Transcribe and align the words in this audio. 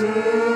앞 0.00 0.47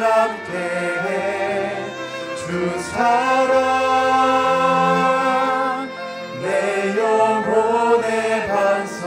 잠잠게 0.00 0.52
해주 1.04 2.80
사랑. 2.80 3.60
내 6.40 6.96
영혼의 6.96 8.48
반성 8.48 9.04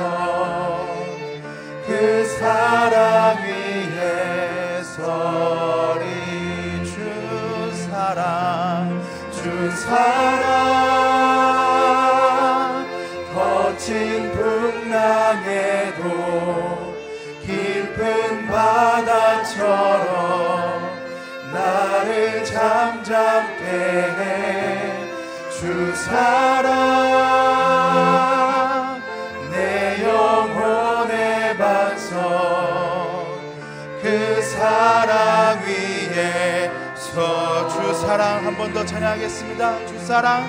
그 1.88 1.90
사랑 2.38 3.42
위에 3.44 4.84
서리 4.84 6.06
주 6.86 6.94
사랑 7.90 9.02
주 9.32 9.42
사랑 9.72 10.23
잠잠게 22.54 23.64
해주 25.50 25.96
사랑 25.96 26.72
내 29.52 30.04
영혼의 30.04 31.58
반성 31.58 32.14
그 34.04 34.40
사랑 34.44 35.60
위에 35.66 36.70
서주 36.96 37.94
사랑 38.06 38.46
한 38.46 38.56
번 38.56 38.72
더 38.74 38.86
찬양하겠습니다. 38.86 39.86
주 39.88 39.98
사랑. 40.06 40.48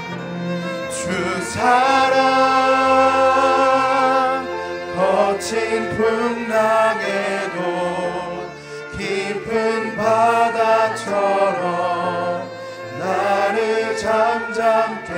주 0.91 1.41
사랑. 1.53 2.35
거친 4.97 5.89
풍랑에도 5.97 7.59
깊은 9.55 9.95
바다처럼 9.97 11.15
나를 12.99 13.97
잠잠게 13.97 15.15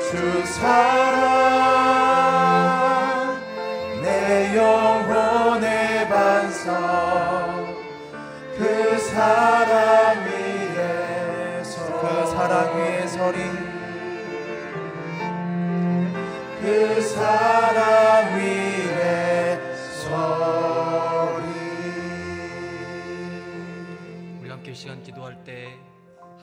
해주 0.00 0.46
사랑 0.46 1.85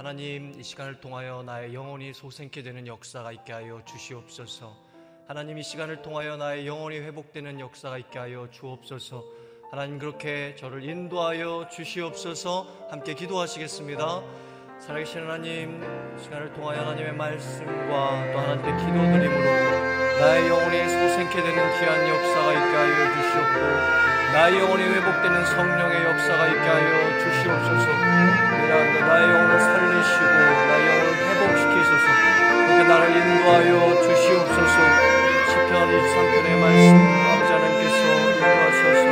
하나님 0.03 0.51
이 0.59 0.63
시간을 0.63 0.99
통하여 0.99 1.43
나의 1.43 1.73
영혼이 1.73 2.13
소생케 2.13 2.61
되는 2.61 2.85
역사가 2.85 3.31
있게 3.31 3.53
하여 3.53 3.81
주시옵소서. 3.85 4.75
하나님 5.29 5.57
이 5.57 5.63
시간을 5.63 6.01
통하여 6.01 6.35
나의 6.35 6.67
영혼이 6.67 6.99
회복되는 6.99 7.61
역사가 7.61 7.97
있게 7.99 8.19
하여 8.19 8.49
주옵소서. 8.51 9.23
하나님 9.71 9.99
그렇게 9.99 10.55
저를 10.59 10.83
인도하여 10.83 11.69
주시옵소서. 11.71 12.89
함께 12.89 13.13
기도하시겠습니다. 13.13 14.23
살아계신 14.79 15.21
하나님 15.21 15.81
시간을 16.21 16.51
통하여 16.51 16.81
하나님의 16.81 17.13
말씀과 17.13 18.33
또 18.33 18.39
하나님의 18.39 18.85
기도드림으로 18.85 19.45
나의 20.19 20.49
영혼이 20.49 20.89
소생케 20.89 21.33
되는 21.33 21.79
귀한 21.79 22.09
역사가 22.09 22.51
있게 22.51 22.75
하여 22.75 23.13
주시옵고 23.15 24.03
나의 24.33 24.59
영혼이 24.59 24.83
회복되는 24.83 25.45
성령의 25.45 26.03
역사가 26.03 26.47
있게 26.47 26.59
하여 26.59 27.19
주시옵소서. 27.19 28.53
나의 29.13 29.29
영혼을 29.29 29.59
살리 29.59 29.92
시고 30.03 30.25
나의 30.25 30.83
영혼을 30.87 31.07
회복시키소서. 31.27 32.05
그렇게 32.67 32.83
나를 32.83 33.03
인도하여 33.15 34.01
주시옵소서. 34.03 34.77
시편 35.49 35.71
23편의 35.71 36.47
말씀 36.59 36.87
아버지 37.23 37.49
하나님께서 37.53 37.99
인도하셔서 38.33 39.03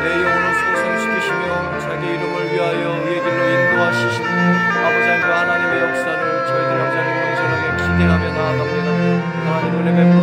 내 0.00 0.04
영혼을 0.22 0.46
소생시키시며 0.54 1.78
자기 1.80 2.06
이름을 2.06 2.52
위하여 2.52 2.84
의의 3.04 3.22
길로 3.22 3.40
인도하시신 3.50 4.18
아버지 4.24 5.06
하나님 5.08 5.24
하나님의 5.24 5.74
역사를 5.82 6.20
저희들 6.46 6.70
영자님 6.80 7.08
영전하게 7.20 7.64
기대하며 7.76 8.24
나아갑니다. 8.32 8.88
하나님 9.44 9.80
은혜 9.80 9.88
베풀 9.94 10.13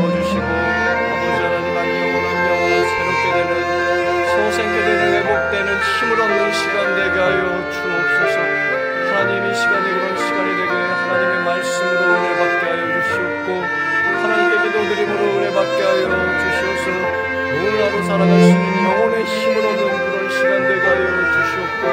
살아갈 18.11 18.41
영혼의 18.41 19.23
힘을 19.23 19.55
얻는 19.67 19.81
그런 19.87 20.29
시간 20.31 20.67
되게 20.67 20.81
하여 20.81 21.05
주시옵고 21.31 21.83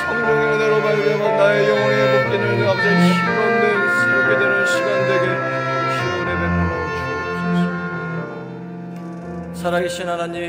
성령의 0.00 0.42
은혜로 0.52 0.74
발견한 0.82 1.24
나의 1.36 1.56
영혼의 1.68 1.94
회복되는 1.96 2.44
아버지의 2.68 2.94
힘을 3.12 3.28
얻는 3.38 3.62
새롭게 4.00 4.30
되는 4.40 4.54
시간 4.66 4.88
되게 5.06 5.26
주여 5.94 6.10
은혜 6.18 6.30
베풀어 6.42 6.74
주옵소서. 6.98 7.62
살아계신 9.54 10.08
하나님 10.08 10.42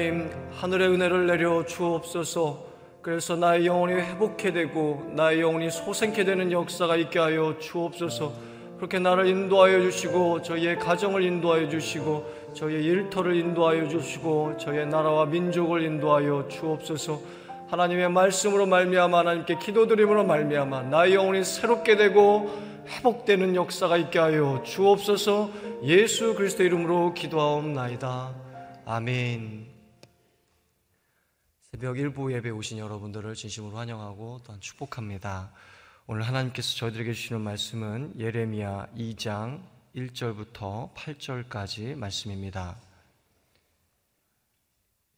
하늘의 0.55 0.83
은혜를 0.87 1.27
내려 1.27 1.63
주옵소서. 1.63 2.73
그래서 3.03 3.35
나의 3.35 3.67
영혼이 3.67 3.93
회복해 3.93 4.53
되고 4.53 5.11
나의 5.13 5.39
영혼이 5.39 5.69
소생케 5.69 6.23
되는 6.23 6.51
역사가 6.51 6.95
있게 6.95 7.19
하여 7.19 7.59
주옵소서 7.59 8.54
그렇게 8.77 8.99
나를 8.99 9.27
인도하여 9.27 9.81
주시고 9.81 10.41
저희의 10.41 10.79
가정을 10.79 11.23
인도하여 11.23 11.69
주시고 11.69 12.53
저희의 12.53 12.83
일터를 12.83 13.35
인도하여 13.35 13.87
주시고 13.87 14.57
저희의 14.57 14.87
나라와 14.87 15.25
민족을 15.25 15.83
인도하여 15.83 16.47
주옵소서 16.49 17.21
하나님의 17.69 18.09
말씀으로 18.09 18.65
말미암아 18.65 19.19
하나님께 19.19 19.59
기도드림으로 19.59 20.23
말미암아 20.25 20.83
나의 20.83 21.15
영혼이 21.15 21.43
새롭게 21.43 21.95
되고 21.95 22.51
회복되는 22.87 23.55
역사가 23.55 23.97
있게 23.97 24.19
하여 24.19 24.61
주옵소서 24.63 25.51
예수 25.83 26.35
그리스도 26.35 26.63
이름으로 26.63 27.13
기도하옵나이다 27.13 28.45
아멘. 28.85 29.65
새벽 31.71 31.97
일부 31.97 32.31
예배 32.31 32.51
오신 32.51 32.77
여러분들을 32.77 33.33
진심으로 33.33 33.75
환영하고 33.75 34.41
또한 34.45 34.61
축복합니다. 34.61 35.51
오늘 36.07 36.21
하나님께서 36.21 36.75
저희들에게 36.75 37.13
주시는 37.13 37.41
말씀은 37.41 38.19
예레미야 38.19 38.89
2장 38.95 39.63
1절부터 39.95 40.93
8절까지 40.93 41.95
말씀입니다. 41.95 42.77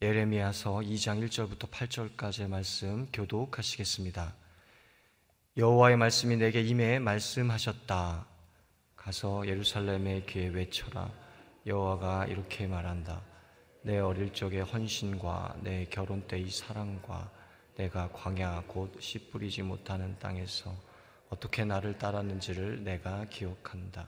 예레미야서 0.02 0.76
2장 0.76 1.28
1절부터 1.28 1.70
8절까지의 1.70 2.48
말씀 2.48 3.06
교독하시겠습니다. 3.12 4.34
여호와의 5.58 5.98
말씀이 5.98 6.38
내게 6.38 6.62
임해 6.62 7.00
말씀하셨다. 7.00 8.26
가서 8.96 9.46
예루살렘의 9.46 10.26
귀에 10.26 10.48
외쳐라. 10.48 11.12
여호와가 11.66 12.28
이렇게 12.28 12.66
말한다. 12.66 13.22
내 13.82 14.00
어릴 14.00 14.32
적의 14.32 14.62
헌신과 14.62 15.58
내 15.64 15.84
결혼 15.90 16.26
때의 16.28 16.50
사랑과 16.50 17.30
내가 17.78 18.10
광야 18.12 18.64
곧 18.68 19.00
씨 19.00 19.30
뿌리지 19.30 19.62
못하는 19.62 20.18
땅에서 20.20 20.76
어떻게 21.30 21.64
나를 21.64 21.98
따랐는지를 21.98 22.84
내가 22.84 23.26
기억한다. 23.26 24.08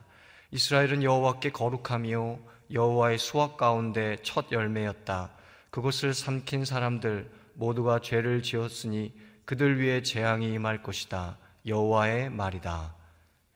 이스라엘은 0.52 1.04
여호와께 1.04 1.52
거룩하며 1.52 2.40
여호와의 2.72 3.18
수확 3.20 3.58
가운데 3.58 4.18
첫 4.24 4.52
열매였다. 4.52 5.32
그것을 5.70 6.14
삼킨 6.14 6.66
사람들 6.66 7.32
모두가 7.54 8.00
죄를 8.00 8.42
지었으니 8.42 9.14
그들 9.46 9.80
위에 9.80 10.02
재앙이 10.02 10.52
임할 10.54 10.82
것이다. 10.82 11.38
여호와의 11.66 12.30
말이다. 12.32 12.96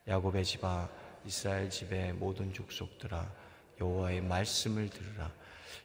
야곱의 0.07 0.45
집아 0.45 0.89
이스라엘 1.25 1.69
집의 1.69 2.13
모든 2.13 2.53
족속들아 2.53 3.31
여호와의 3.79 4.21
말씀을 4.21 4.89
들으라. 4.89 5.31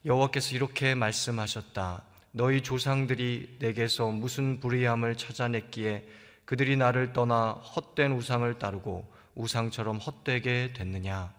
여호와께서 0.05 0.55
이렇게 0.55 0.95
말씀하셨다. 0.95 2.03
너희 2.33 2.63
조상들이 2.63 3.57
내게서 3.59 4.11
무슨 4.11 4.61
불의함을 4.61 5.17
찾아냈기에 5.17 6.07
그들이 6.45 6.77
나를 6.77 7.13
떠나 7.13 7.53
헛된 7.53 8.13
우상을 8.13 8.59
따르고 8.59 9.11
우상처럼 9.35 9.99
헛되게 9.99 10.73
됐느냐? 10.75 11.35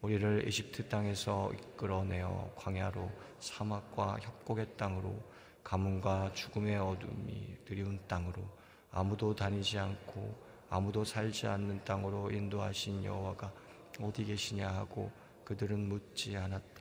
우리를 0.00 0.46
이집트 0.48 0.88
땅에서 0.88 1.52
이끌어내어 1.52 2.52
광야로 2.56 3.10
사막과 3.38 4.18
협곡의 4.20 4.76
땅으로 4.76 5.20
가뭄과 5.62 6.32
죽음의 6.32 6.76
어둠이 6.76 7.56
드리운 7.64 7.98
땅으로 8.06 8.42
아무도 8.90 9.34
다니지 9.34 9.78
않고 9.78 10.46
아무도 10.70 11.04
살지 11.04 11.46
않는 11.46 11.84
땅으로 11.84 12.30
인도하신 12.30 13.04
여호와가 13.04 13.52
어디 14.00 14.24
계시냐 14.24 14.68
하고 14.68 15.10
그들은 15.44 15.88
묻지 15.88 16.36
않았다. 16.36 16.75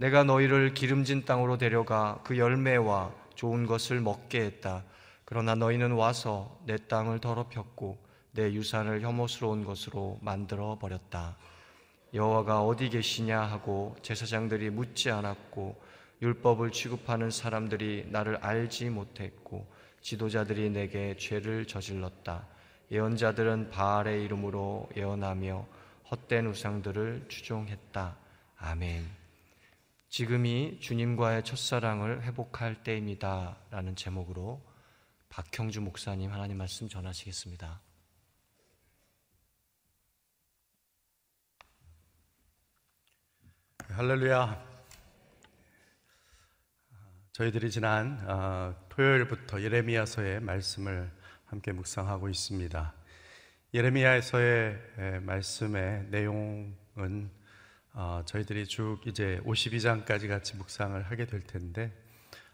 내가 0.00 0.24
너희를 0.24 0.72
기름진 0.72 1.26
땅으로 1.26 1.58
데려가 1.58 2.20
그 2.24 2.38
열매와 2.38 3.12
좋은 3.34 3.66
것을 3.66 4.00
먹게 4.00 4.40
했다. 4.40 4.82
그러나 5.26 5.54
너희는 5.54 5.92
와서 5.92 6.58
내 6.64 6.78
땅을 6.78 7.18
더럽혔고 7.18 7.98
내 8.32 8.50
유산을 8.50 9.02
혐오스러운 9.02 9.62
것으로 9.62 10.18
만들어 10.22 10.78
버렸다. 10.80 11.36
여호와가 12.14 12.62
어디 12.62 12.88
계시냐 12.88 13.42
하고 13.42 13.94
제사장들이 14.00 14.70
묻지 14.70 15.10
않았고 15.10 15.78
율법을 16.22 16.72
취급하는 16.72 17.30
사람들이 17.30 18.06
나를 18.08 18.36
알지 18.36 18.88
못했고 18.88 19.70
지도자들이 20.00 20.70
내게 20.70 21.14
죄를 21.18 21.66
저질렀다. 21.66 22.46
예언자들은 22.90 23.68
바알의 23.68 24.24
이름으로 24.24 24.88
예언하며 24.96 25.66
헛된 26.10 26.46
우상들을 26.46 27.26
추종했다. 27.28 28.16
아멘. 28.56 29.19
지금이 30.10 30.80
주님과의 30.80 31.44
첫사랑을 31.44 32.24
회복할 32.24 32.82
때입니다. 32.82 33.56
라는 33.70 33.94
제목으로 33.94 34.60
박형주 35.28 35.80
목사님 35.82 36.32
하나님 36.32 36.58
말씀 36.58 36.88
전하시겠습니다. 36.88 37.80
할렐루야. 43.90 44.68
저희들이 47.30 47.70
지난 47.70 48.18
어, 48.28 48.74
토요일부터 48.88 49.62
예레미야서의 49.62 50.40
말씀을 50.40 51.08
함께 51.46 51.70
묵상하고 51.70 52.28
있습니다. 52.28 52.94
예레미야서의 53.72 55.20
말씀의 55.22 56.06
내용은 56.10 57.30
어, 57.92 58.22
저희들이 58.24 58.66
쭉 58.66 59.00
이제 59.06 59.40
52장까지 59.44 60.28
같이 60.28 60.56
묵상을 60.56 61.00
하게 61.02 61.26
될 61.26 61.40
텐데 61.40 61.92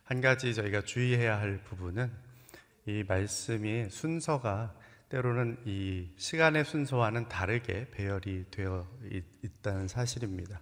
한 0.04 0.20
가지 0.20 0.54
저희가 0.54 0.82
주의해야 0.82 1.38
할 1.38 1.58
부분은 1.64 2.10
이 2.86 3.04
말씀이 3.06 3.88
순서가 3.90 4.74
때로는 5.08 5.58
이 5.66 6.08
시간의 6.16 6.64
순서와는 6.64 7.28
다르게 7.28 7.90
배열이 7.90 8.46
되어 8.50 8.88
있 9.10 9.62
다는 9.62 9.88
사실입니다. 9.88 10.60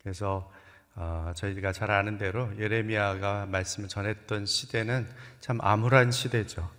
그래서 0.00 0.50
어, 0.94 1.32
저희가 1.34 1.72
잘 1.72 1.90
아는 1.90 2.18
대로 2.18 2.50
예레미야가 2.58 3.46
말씀을 3.46 3.88
전했던 3.88 4.46
시대는 4.46 5.08
참 5.40 5.58
암울한 5.60 6.10
시대죠. 6.10 6.70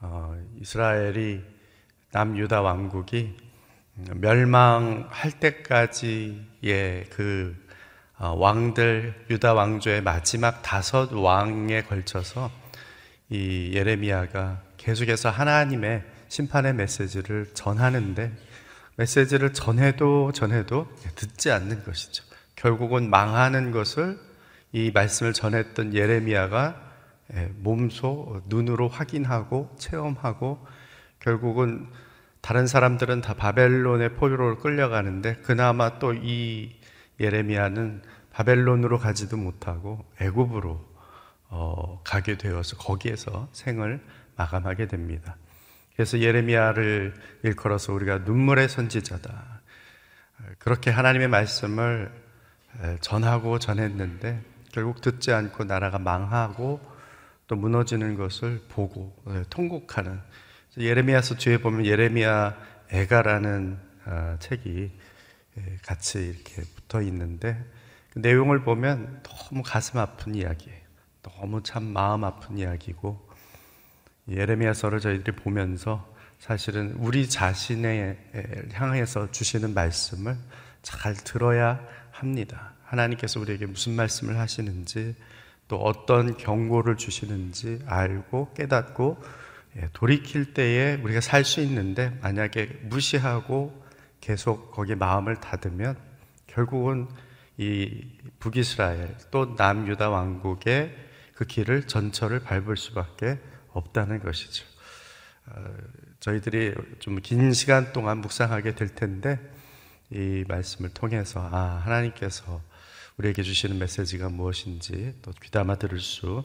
어, 0.00 0.40
이스라엘이 0.60 1.42
남유다 2.12 2.62
왕국이 2.62 3.36
멸망할 4.14 5.32
때까지의 5.40 7.06
그 7.10 7.56
어, 8.18 8.34
왕들 8.36 9.14
유다 9.30 9.54
왕조의 9.54 10.02
마지막 10.02 10.62
다섯 10.62 11.12
왕에 11.12 11.82
걸쳐서 11.84 12.50
이 13.30 13.72
예레미야가 13.72 14.60
계속해서 14.76 15.30
하나님의 15.30 16.04
심판의 16.28 16.74
메시지를 16.74 17.46
전하는데 17.54 18.32
메시지를 18.96 19.52
전해도 19.54 20.32
전해도 20.32 20.86
듣지 21.14 21.50
않는 21.50 21.84
것이죠. 21.84 22.24
결국은 22.56 23.08
망하는 23.08 23.70
것을 23.70 24.18
이 24.72 24.90
말씀을 24.92 25.32
전했던 25.32 25.94
예레미야가 25.94 26.90
예, 27.34 27.50
몸소 27.58 28.42
눈으로 28.46 28.88
확인하고 28.88 29.74
체험하고 29.78 30.66
결국은 31.20 31.88
다른 32.40 32.66
사람들은 32.66 33.20
다 33.20 33.34
바벨론의 33.34 34.14
포로로 34.14 34.58
끌려가는데 34.58 35.36
그나마 35.36 35.98
또 35.98 36.14
이 36.14 36.80
예레미야는 37.20 38.02
바벨론으로 38.32 38.98
가지도 38.98 39.36
못하고 39.36 40.04
애굽으로 40.20 40.88
어, 41.48 42.00
가게 42.04 42.38
되어서 42.38 42.76
거기에서 42.76 43.48
생을 43.52 44.00
마감하게 44.36 44.88
됩니다. 44.88 45.36
그래서 45.94 46.18
예레미야를 46.18 47.14
일컬어서 47.42 47.92
우리가 47.92 48.18
눈물의 48.18 48.68
선지자다. 48.68 49.60
그렇게 50.58 50.90
하나님의 50.90 51.28
말씀을 51.28 52.10
전하고 53.00 53.58
전했는데 53.58 54.42
결국 54.72 55.02
듣지 55.02 55.32
않고 55.32 55.64
나라가 55.64 55.98
망하고 55.98 56.80
또 57.48 57.56
무너지는 57.56 58.16
것을 58.16 58.62
보고 58.70 59.14
통곡하는 59.50 60.20
예레미야서 60.80 61.36
뒤에 61.36 61.58
보면 61.58 61.84
예레미야 61.86 62.56
애가라는 62.90 63.78
아, 64.06 64.36
책이 64.40 64.90
같이 65.82 66.18
이렇게 66.34 66.62
붙어 66.74 67.02
있는데 67.02 67.62
그 68.10 68.18
내용을 68.18 68.62
보면 68.62 69.22
너무 69.22 69.62
가슴 69.62 69.98
아픈 69.98 70.34
이야기예요. 70.34 70.80
너무 71.22 71.62
참 71.62 71.84
마음 71.84 72.24
아픈 72.24 72.58
이야기고 72.58 73.28
예레미야서를 74.28 75.00
저희들이 75.00 75.36
보면서 75.36 76.10
사실은 76.38 76.94
우리 76.98 77.28
자신에 77.28 78.18
향해서 78.72 79.30
주시는 79.30 79.74
말씀을 79.74 80.36
잘 80.82 81.14
들어야 81.14 81.80
합니다. 82.10 82.72
하나님께서 82.84 83.38
우리에게 83.40 83.66
무슨 83.66 83.94
말씀을 83.94 84.38
하시는지 84.38 85.14
또 85.68 85.76
어떤 85.76 86.36
경고를 86.36 86.96
주시는지 86.96 87.82
알고 87.86 88.54
깨닫고 88.54 89.22
예, 89.22 89.49
돌이킬 89.92 90.52
때에 90.54 90.96
우리가 90.96 91.20
살 91.20 91.44
수 91.44 91.60
있는데 91.60 92.10
만약에 92.22 92.80
무시하고 92.84 93.84
계속 94.20 94.72
거기에 94.72 94.96
마음을 94.96 95.36
닫으면 95.36 95.96
결국은 96.46 97.08
이 97.56 98.04
북이스라엘 98.38 99.16
또 99.30 99.54
남유다 99.56 100.10
왕국의 100.10 100.96
그 101.34 101.44
길을 101.44 101.86
전철을 101.86 102.40
밟을 102.40 102.76
수밖에 102.76 103.38
없다는 103.72 104.20
것이죠. 104.20 104.66
어, 105.46 105.64
저희들이 106.20 106.74
좀 106.98 107.20
긴 107.22 107.52
시간 107.52 107.92
동안 107.92 108.18
묵상하게 108.18 108.74
될 108.74 108.88
텐데 108.94 109.38
이 110.10 110.44
말씀을 110.48 110.90
통해서 110.90 111.40
아 111.52 111.80
하나님께서 111.84 112.60
우리에게 113.20 113.42
주시는 113.42 113.78
메시지가 113.78 114.30
무엇인지 114.30 115.14
또 115.20 115.32
귀담아 115.42 115.74
들을 115.76 115.98
수 116.00 116.42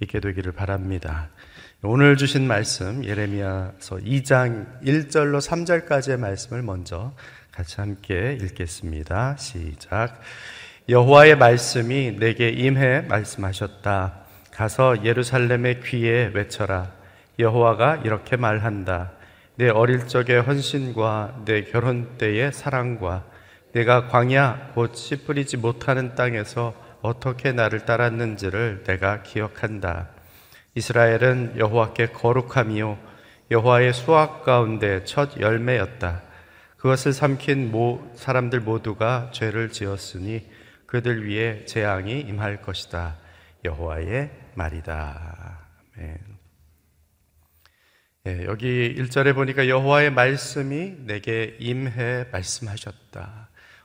있게 0.00 0.20
되기를 0.20 0.52
바랍니다. 0.52 1.30
오늘 1.82 2.16
주신 2.16 2.46
말씀 2.46 3.04
예레미야서 3.04 3.96
2장 3.96 4.80
1절로 4.82 5.40
3절까지의 5.40 6.18
말씀을 6.18 6.62
먼저 6.62 7.12
같이 7.50 7.80
함께 7.80 8.38
읽겠습니다. 8.40 9.36
시작. 9.36 10.20
여호와의 10.88 11.36
말씀이 11.36 12.16
내게 12.18 12.50
임해 12.50 13.02
말씀하셨다. 13.02 14.20
가서 14.52 15.04
예루살렘의 15.04 15.80
귀에 15.80 16.30
외쳐라. 16.34 16.92
여호와가 17.40 18.02
이렇게 18.04 18.36
말한다. 18.36 19.12
내 19.56 19.68
어릴 19.68 20.06
적의 20.06 20.42
헌신과 20.42 21.42
내 21.46 21.64
결혼 21.64 22.16
때의 22.16 22.52
사랑과 22.52 23.24
내가 23.72 24.08
광야 24.08 24.72
곧 24.74 24.94
씨 24.96 25.24
뿌리지 25.24 25.56
못하는 25.56 26.14
땅에서 26.14 26.74
어떻게 27.00 27.52
나를 27.52 27.84
따랐는지를 27.84 28.84
내가 28.84 29.22
기억한다. 29.22 30.08
이스라엘은 30.74 31.54
여호와께 31.58 32.08
거룩함이요 32.08 32.98
여호와의 33.50 33.92
수확 33.92 34.44
가운데 34.44 35.04
첫 35.04 35.38
열매였다. 35.40 36.22
그것을 36.76 37.12
삼킨 37.12 37.70
모 37.70 38.10
사람들 38.16 38.60
모두가 38.60 39.30
죄를 39.32 39.70
지었으니 39.70 40.48
그들 40.86 41.28
위에 41.28 41.64
재앙이 41.64 42.20
임할 42.20 42.62
것이다. 42.62 43.16
여호와의 43.64 44.30
말이다. 44.54 45.58
아멘. 45.96 46.18
예, 48.26 48.44
여기 48.44 48.94
1절에 48.98 49.34
보니까 49.34 49.68
여호와의 49.68 50.10
말씀이 50.12 50.96
내게 51.06 51.56
임해 51.58 52.26
말씀하셨다. 52.30 53.41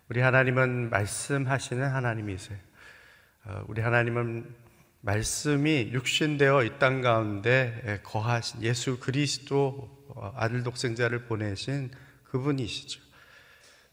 우리 0.09 0.21
하나님은 0.21 0.89
말씀하시는 0.89 1.85
하나님이세요. 1.85 2.57
어, 3.45 3.63
우리 3.67 3.81
하나님은 3.81 4.45
말씀이 5.01 5.89
육신되어 5.91 6.63
이 6.63 6.79
땅 6.79 7.01
가운데 7.01 7.81
예, 7.85 7.99
거하신 8.03 8.63
예수 8.63 8.99
그리스도 8.99 9.89
어, 10.09 10.33
아들 10.37 10.63
독생자를 10.63 11.25
보내신 11.25 11.91
그분이시죠. 12.23 13.01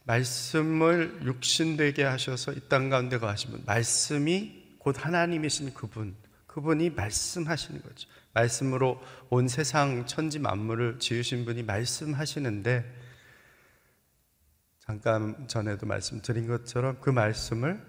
말씀을 0.04 1.21
육신되게 1.25 2.04
하셔서 2.04 2.52
이 2.52 2.61
땅 2.68 2.90
가운데 2.90 3.18
거하신 3.18 3.50
분, 3.50 3.62
말씀이 3.66 4.76
곧 4.78 5.04
하나님이신 5.04 5.75
그분, 5.75 6.14
그분이 6.47 6.90
말씀하시는 6.90 7.83
거죠. 7.83 8.09
말씀으로 8.35 9.02
온 9.30 9.49
세상 9.49 10.06
천지 10.06 10.38
만물을 10.38 10.99
지으신 11.00 11.44
분이 11.44 11.62
말씀하시는데 11.64 13.02
잠깐 14.86 15.48
전에도 15.48 15.86
말씀드린 15.86 16.46
것처럼 16.46 17.00
그 17.00 17.08
말씀을 17.08 17.82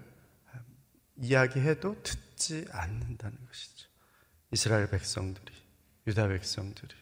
이야기해도 1.17 2.01
듣지 2.03 2.65
않는다는 2.71 3.37
것이죠. 3.45 3.89
이스라엘 4.51 4.89
백성들이, 4.89 5.53
유다 6.07 6.29
백성들이. 6.29 6.93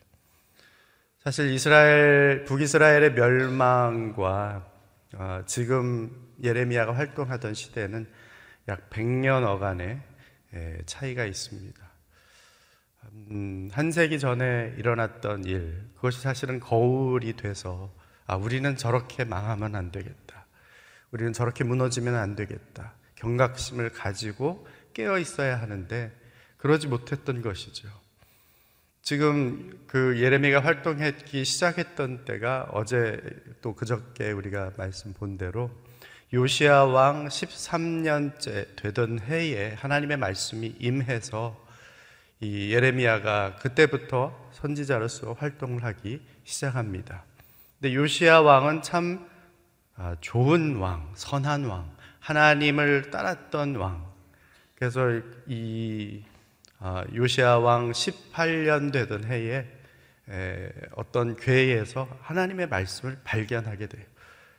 사실 1.23 1.51
이스라엘 1.51 2.43
북이스라엘의 2.45 3.13
멸망과 3.13 4.71
어, 5.15 5.43
지금 5.45 6.33
예레미야가 6.43 6.95
활동하던 6.95 7.53
시대는 7.53 8.09
약 8.67 8.89
100년 8.89 9.45
어간의 9.45 10.01
예, 10.55 10.79
차이가 10.85 11.25
있습니다. 11.25 11.81
음, 13.31 13.69
한 13.71 13.91
세기 13.91 14.19
전에 14.19 14.73
일어났던 14.77 15.45
일, 15.45 15.87
그것이 15.95 16.19
사실은 16.19 16.59
거울이 16.59 17.35
돼서 17.35 17.93
아, 18.25 18.35
우리는 18.35 18.75
저렇게 18.77 19.23
망하면 19.23 19.75
안 19.75 19.91
되겠다. 19.91 20.45
우리는 21.11 21.33
저렇게 21.33 21.63
무너지면 21.63 22.15
안 22.15 22.35
되겠다. 22.35 22.93
경각심을 23.15 23.91
가지고 23.91 24.67
깨어 24.93 25.19
있어야 25.19 25.61
하는데 25.61 26.11
그러지 26.57 26.87
못했던 26.87 27.41
것이죠. 27.41 27.89
지금 29.01 29.77
그 29.85 30.19
예레미가 30.21 30.61
활동했기 30.61 31.43
시작했던 31.43 32.23
때가 32.23 32.69
어제 32.71 33.19
또 33.61 33.75
그저께 33.75 34.31
우리가 34.31 34.71
말씀 34.77 35.13
본 35.13 35.37
대로 35.37 35.69
요시아 36.33 36.85
왕 36.85 37.27
13년째 37.27 38.75
되던 38.77 39.19
해에 39.19 39.73
하나님의 39.73 40.17
말씀이 40.17 40.77
임해서 40.79 41.61
이 42.39 42.71
예레미야가 42.73 43.57
그때부터 43.57 44.49
선지자로서 44.53 45.33
활동을 45.33 45.83
하기 45.83 46.25
시작합니다. 46.43 47.25
근데 47.83 47.95
요시아 47.95 48.39
왕은 48.39 48.81
참 48.81 49.27
아, 49.97 50.15
좋은 50.21 50.77
왕, 50.77 51.11
선한 51.15 51.65
왕, 51.65 51.93
하나님을 52.21 53.11
따랐던 53.11 53.75
왕. 53.75 54.09
그래서 54.73 55.19
이 55.47 56.23
아, 56.79 57.03
요시아 57.13 57.59
왕 57.59 57.91
18년 57.91 58.93
되던 58.93 59.25
해에 59.25 59.65
어떤 60.95 61.35
괴에서 61.35 62.07
하나님의 62.21 62.69
말씀을 62.69 63.19
발견하게 63.25 63.87
돼요. 63.87 64.05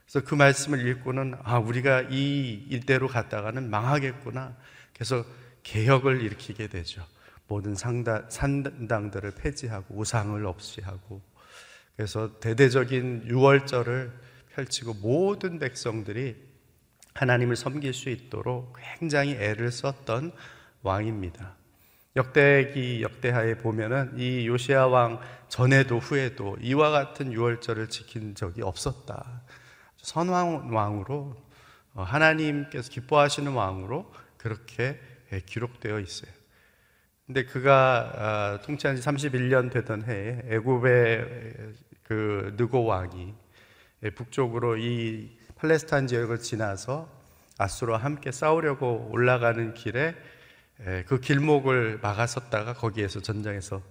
그래서 0.04 0.28
그 0.28 0.34
말씀을 0.34 0.86
읽고는 0.86 1.36
아 1.44 1.56
우리가 1.58 2.02
이 2.10 2.66
일대로 2.68 3.08
갔다가는 3.08 3.70
망하겠구나. 3.70 4.54
그래서 4.92 5.24
개혁을 5.62 6.20
일으키게 6.20 6.66
되죠. 6.66 7.02
모든 7.48 7.74
상다, 7.74 8.28
산당들을 8.28 9.30
폐지하고 9.30 9.94
우상을 9.94 10.44
없이 10.44 10.82
하고 10.82 11.22
그래서 11.96 12.38
대대적인 12.40 13.24
유월절을 13.26 14.12
펼치고 14.54 14.94
모든 14.94 15.58
백성들이 15.58 16.36
하나님을 17.14 17.56
섬길 17.56 17.94
수 17.94 18.08
있도록 18.10 18.76
굉장히 18.98 19.32
애를 19.32 19.70
썼던 19.70 20.32
왕입니다. 20.82 21.56
역대기 22.16 23.02
역대하에 23.02 23.58
보면은 23.58 24.12
이 24.16 24.46
요시아 24.46 24.86
왕 24.86 25.20
전에도 25.48 25.98
후에도 25.98 26.56
이와 26.60 26.90
같은 26.90 27.32
유월절을 27.32 27.88
지킨 27.88 28.34
적이 28.34 28.62
없었다. 28.62 29.42
선왕 29.96 30.74
왕으로 30.74 31.36
어, 31.94 32.02
하나님께서 32.02 32.90
기뻐하시는 32.90 33.52
왕으로 33.52 34.12
그렇게 34.36 35.00
기록되어 35.46 36.00
있어요. 36.00 36.30
근데 37.26 37.44
그가 37.44 38.12
아, 38.14 38.60
통치한 38.62 38.96
지 38.96 39.02
31년 39.02 39.72
되던 39.72 40.04
해에 40.04 40.42
애굽의 40.46 41.72
그 42.04 42.54
느고 42.56 42.84
왕이 42.84 43.34
북쪽으로 44.14 44.76
이 44.76 45.36
팔레스타인 45.56 46.06
지역을 46.06 46.38
지나서 46.38 47.08
아수르와 47.58 47.98
함께 47.98 48.30
싸우려고 48.32 49.08
올라가는 49.10 49.74
길에 49.74 50.14
그 51.06 51.20
길목을 51.20 51.98
막아섰다가 52.02 52.74
거기에서 52.74 53.20
전장에서 53.20 53.82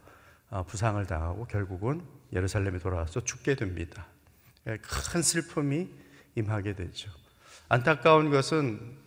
아, 0.49 0.61
부상을 0.61 1.03
당하고 1.07 1.45
결국은 1.45 2.03
예루살렘에 2.31 2.77
돌아와서 2.77 3.23
죽게 3.23 3.55
됩니다. 3.55 4.05
큰 4.63 5.23
슬픔이 5.23 5.89
임하게 6.35 6.75
되죠. 6.75 7.09
안타까운 7.69 8.29
것은 8.29 8.97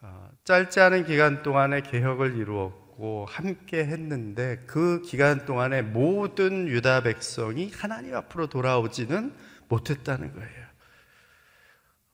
아, 0.00 0.30
짧지 0.44 0.80
않은 0.80 1.04
기간 1.04 1.42
동안에 1.42 1.82
개혁을 1.82 2.36
이루었고 2.36 2.81
함께 3.28 3.84
했는데 3.84 4.62
그 4.66 5.02
기간 5.02 5.44
동안에 5.44 5.82
모든 5.82 6.68
유다 6.68 7.02
백성이 7.02 7.70
하나님 7.74 8.14
앞으로 8.14 8.48
돌아오지는 8.48 9.34
못했다는 9.68 10.34
거예요. 10.34 10.62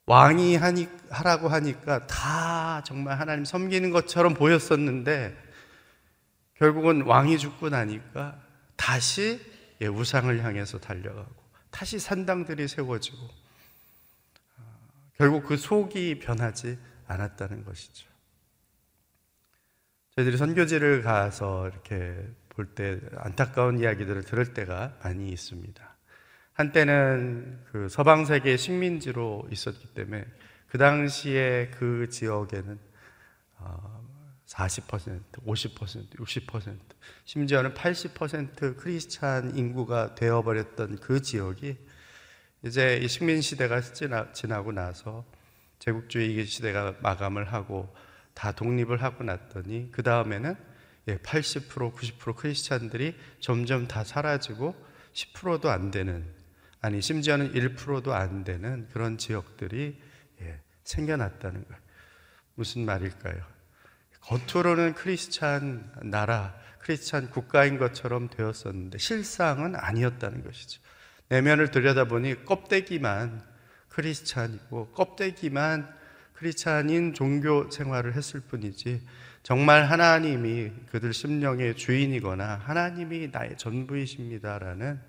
왕이 0.06 0.56
하니, 0.56 0.88
하라고 1.10 1.48
하니까 1.48 2.06
다 2.06 2.82
정말 2.84 3.20
하나님 3.20 3.44
섬기는 3.44 3.90
것처럼 3.90 4.34
보였었는데 4.34 5.36
결국은 6.54 7.02
왕이 7.02 7.38
죽고 7.38 7.68
나니까 7.68 8.40
다시 8.76 9.40
예, 9.80 9.86
우상을 9.86 10.42
향해서 10.42 10.78
달려가고 10.78 11.34
다시 11.70 11.98
산당들이 11.98 12.66
세워지고 12.66 13.18
어, 14.56 14.62
결국 15.18 15.44
그 15.44 15.56
속이 15.56 16.18
변하지 16.20 16.78
않았다는 17.06 17.64
것이죠. 17.64 18.07
저희들이 20.18 20.36
선교지를 20.36 21.02
가서 21.02 21.68
이렇게 21.68 22.26
볼 22.48 22.74
때 22.74 22.98
안타까운 23.18 23.78
이야기들을 23.78 24.24
들을 24.24 24.52
때가 24.52 24.98
많이 25.04 25.28
있습니다. 25.28 25.96
한때는 26.54 27.60
그 27.70 27.88
서방 27.88 28.24
세계 28.24 28.56
식민지로 28.56 29.46
있었기 29.52 29.94
때문에 29.94 30.24
그 30.66 30.76
당시에 30.76 31.70
그 31.78 32.08
지역에는 32.08 32.80
40%, 34.44 35.20
50%, 35.46 36.16
60%, 36.16 36.78
심지어는 37.24 37.74
80% 37.74 38.76
크리스찬 38.76 39.56
인구가 39.56 40.16
되어버렸던 40.16 40.98
그 40.98 41.22
지역이 41.22 41.76
이제 42.64 42.96
이 42.96 43.06
식민 43.06 43.40
시대가 43.40 43.80
지나, 43.80 44.32
지나고 44.32 44.72
나서 44.72 45.24
제국주의 45.78 46.44
시대가 46.44 46.96
마감을 47.02 47.52
하고 47.52 47.94
다 48.38 48.52
독립을 48.52 49.02
하고 49.02 49.24
났더니 49.24 49.90
그 49.90 50.04
다음에는 50.04 50.54
80% 51.08 51.92
90% 51.92 52.36
크리스찬들이 52.36 53.16
점점 53.40 53.88
다 53.88 54.04
사라지고 54.04 54.76
10%도 55.12 55.68
안 55.68 55.90
되는 55.90 56.24
아니 56.80 57.02
심지어는 57.02 57.52
1%도 57.52 58.14
안 58.14 58.44
되는 58.44 58.88
그런 58.92 59.18
지역들이 59.18 60.00
예, 60.42 60.60
생겨났다는 60.84 61.64
거예요. 61.64 61.82
무슨 62.54 62.84
말일까요? 62.84 63.42
겉으로는 64.20 64.94
크리스찬 64.94 65.90
나라, 66.04 66.54
크리스찬 66.78 67.30
국가인 67.30 67.76
것처럼 67.76 68.28
되었었는데 68.28 68.98
실상은 68.98 69.74
아니었다는 69.74 70.44
것이죠. 70.44 70.80
내면을 71.28 71.72
들여다보니 71.72 72.44
껍데기만 72.44 73.42
크리스찬이고 73.88 74.92
껍데기만 74.92 75.97
크리스찬인 76.38 77.14
종교 77.14 77.68
생활을 77.68 78.14
했을 78.14 78.38
뿐이지 78.38 79.02
정말 79.42 79.86
하나님이 79.86 80.70
그들 80.88 81.12
심령의 81.12 81.74
주인이거나 81.74 82.60
하나님이 82.62 83.30
나의 83.32 83.56
전부이십니다라는 83.56 85.00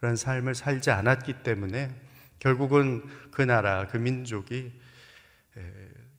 그런 0.00 0.16
삶을 0.16 0.54
살지 0.54 0.90
않았기 0.90 1.42
때문에 1.42 1.94
결국은 2.38 3.02
그 3.30 3.42
나라, 3.42 3.86
그 3.86 3.98
민족이 3.98 4.72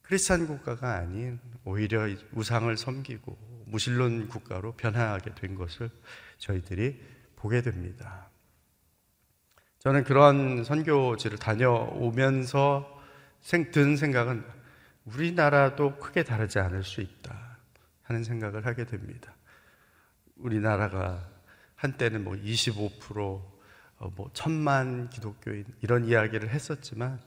크리스찬 0.03 0.45
국가가 0.45 0.97
아닌 0.97 1.39
오히려 1.63 2.07
우상을 2.33 2.75
섬기고 2.77 3.65
무신론 3.65 4.27
국가로 4.27 4.73
변화하게 4.73 5.33
된 5.33 5.55
것을 5.55 5.89
저희들이 6.37 7.01
보게 7.35 7.63
됩니다. 7.63 8.29
저는 9.79 10.03
그런 10.03 10.63
선교지를 10.63 11.39
다녀오면서 11.39 12.99
든 13.71 13.95
생각은 13.95 14.58
우리나라도 15.05 15.97
크게 15.97 16.23
다르지 16.23 16.59
않을 16.59 16.83
수 16.83 17.01
있다 17.01 17.57
하는 18.03 18.23
생각을 18.23 18.65
하게 18.65 18.85
됩니다. 18.85 19.33
우리나라가 20.35 21.27
한때는 21.75 22.23
뭐 22.23 22.33
25%, 22.35 23.17
어, 23.17 24.13
뭐 24.15 24.29
천만 24.33 25.09
기독교인 25.09 25.65
이런 25.81 26.05
이야기를 26.05 26.49
했었지만 26.49 27.19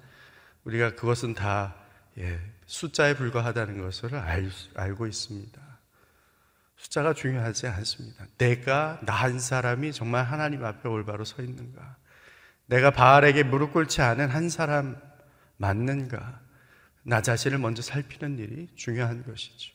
우리가 0.65 0.95
그것은 0.95 1.35
다 1.35 1.75
예, 2.19 2.39
숫자에 2.67 3.15
불과하다는 3.15 3.81
것을 3.81 4.15
알, 4.15 4.51
알고 4.75 5.07
있습니다. 5.07 5.61
숫자가 6.77 7.15
중요하지 7.15 7.69
않습니다. 7.69 8.27
내가 8.39 9.01
나 9.03 9.15
한 9.23 9.39
사람이 9.39 9.93
정말 9.93 10.25
하나님 10.25 10.65
앞에 10.65 10.89
올바로 10.89 11.25
서 11.25 11.43
있는가? 11.43 11.97
내가 12.67 12.91
바알에게 12.91 13.45
무릎 13.45 13.73
꿇지 13.73 14.03
않은 14.03 14.29
한 14.31 14.49
사람 14.49 14.97
맞는가? 15.59 16.41
나 17.03 17.21
자신을 17.23 17.59
먼저 17.59 17.83
살피는 17.83 18.39
일이 18.39 18.69
중요한 18.77 19.25
것이죠. 19.25 19.73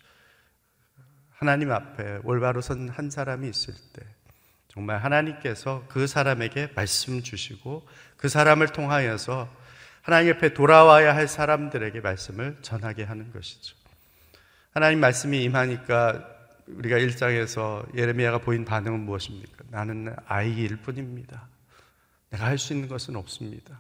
하나님 1.32 1.72
앞에 1.72 2.20
올바로 2.24 2.62
선 2.62 2.90
한 2.90 3.10
사람이 3.10 3.48
있을 3.50 3.74
때 3.94 4.04
정말 4.68 5.04
하나님께서 5.04 5.86
그 5.88 6.08
사람에게 6.08 6.72
말씀 6.76 7.22
주시고 7.22 7.88
그 8.16 8.30
사람을 8.30 8.68
통하여서 8.70 9.54
하나님 10.02 10.30
옆에 10.30 10.54
돌아와야 10.54 11.16
할 11.16 11.28
사람들에게 11.28 12.00
말씀을 12.02 12.58
전하게 12.62 13.04
하는 13.04 13.32
것이죠. 13.32 13.76
하나님 14.72 15.00
말씀이 15.00 15.44
임하니까 15.44 16.28
우리가 16.68 16.98
일장에서 16.98 17.86
예레미야가 17.96 18.40
보인 18.40 18.66
반응은 18.66 19.00
무엇입니까? 19.02 19.66
나는 19.70 20.16
아이일 20.28 20.78
뿐입니다. 20.78 21.48
내가 22.30 22.46
할 22.46 22.58
수 22.58 22.74
있는 22.74 22.88
것은 22.88 23.16
없습니다. 23.16 23.78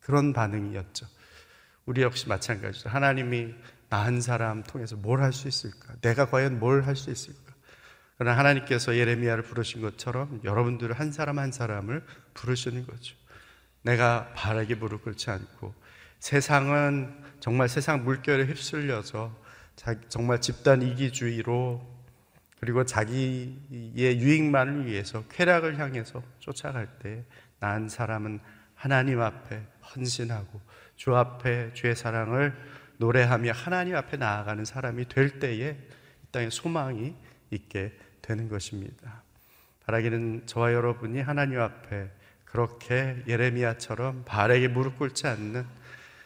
그런 0.00 0.32
반응이었죠. 0.32 1.06
우리 1.90 2.02
역시 2.02 2.28
마찬가지죠. 2.28 2.88
하나님이 2.88 3.52
나한 3.88 4.20
사람 4.20 4.62
통해서 4.62 4.94
뭘 4.94 5.20
할 5.20 5.32
수 5.32 5.48
있을까? 5.48 5.92
내가 6.02 6.30
과연 6.30 6.60
뭘 6.60 6.84
할 6.84 6.94
수 6.94 7.10
있을까? 7.10 7.52
그러나 8.16 8.38
하나님께서 8.38 8.94
예레미야를 8.96 9.42
부르신 9.42 9.80
것처럼 9.82 10.40
여러분들 10.44 10.92
한 10.92 11.10
사람 11.10 11.40
한 11.40 11.50
사람을 11.50 12.04
부르시는 12.34 12.86
거죠. 12.86 13.16
내가 13.82 14.32
바라게 14.36 14.76
무릎 14.76 15.02
꿇지 15.02 15.30
않고 15.30 15.74
세상은 16.20 17.24
정말 17.40 17.68
세상 17.68 18.04
물결에 18.04 18.44
휩쓸려서 18.44 19.36
정말 20.08 20.40
집단 20.40 20.82
이기주의로 20.82 21.84
그리고 22.60 22.84
자기의 22.84 23.96
유익만을 23.96 24.86
위해서 24.86 25.24
쾌락을 25.28 25.76
향해서 25.80 26.22
쫓아갈 26.38 26.86
때 27.00 27.24
난 27.58 27.88
사람은 27.90 28.38
하나님 28.74 29.20
앞에 29.20 29.60
헌신하고 29.94 30.60
주 31.00 31.16
앞에 31.16 31.72
주의 31.72 31.96
사랑을 31.96 32.54
노래하며 32.98 33.52
하나님 33.52 33.96
앞에 33.96 34.18
나아가는 34.18 34.62
사람이 34.66 35.08
될 35.08 35.38
때에 35.38 35.70
이 35.70 36.26
땅에 36.30 36.50
소망이 36.50 37.16
있게 37.48 37.94
되는 38.20 38.50
것입니다. 38.50 39.22
바라기는 39.86 40.42
저와 40.44 40.74
여러분이 40.74 41.22
하나님 41.22 41.58
앞에 41.58 42.10
그렇게 42.44 43.16
예레미야처럼 43.26 44.24
발에게 44.26 44.68
무릎 44.68 44.98
꿇지 44.98 45.26
않는 45.26 45.64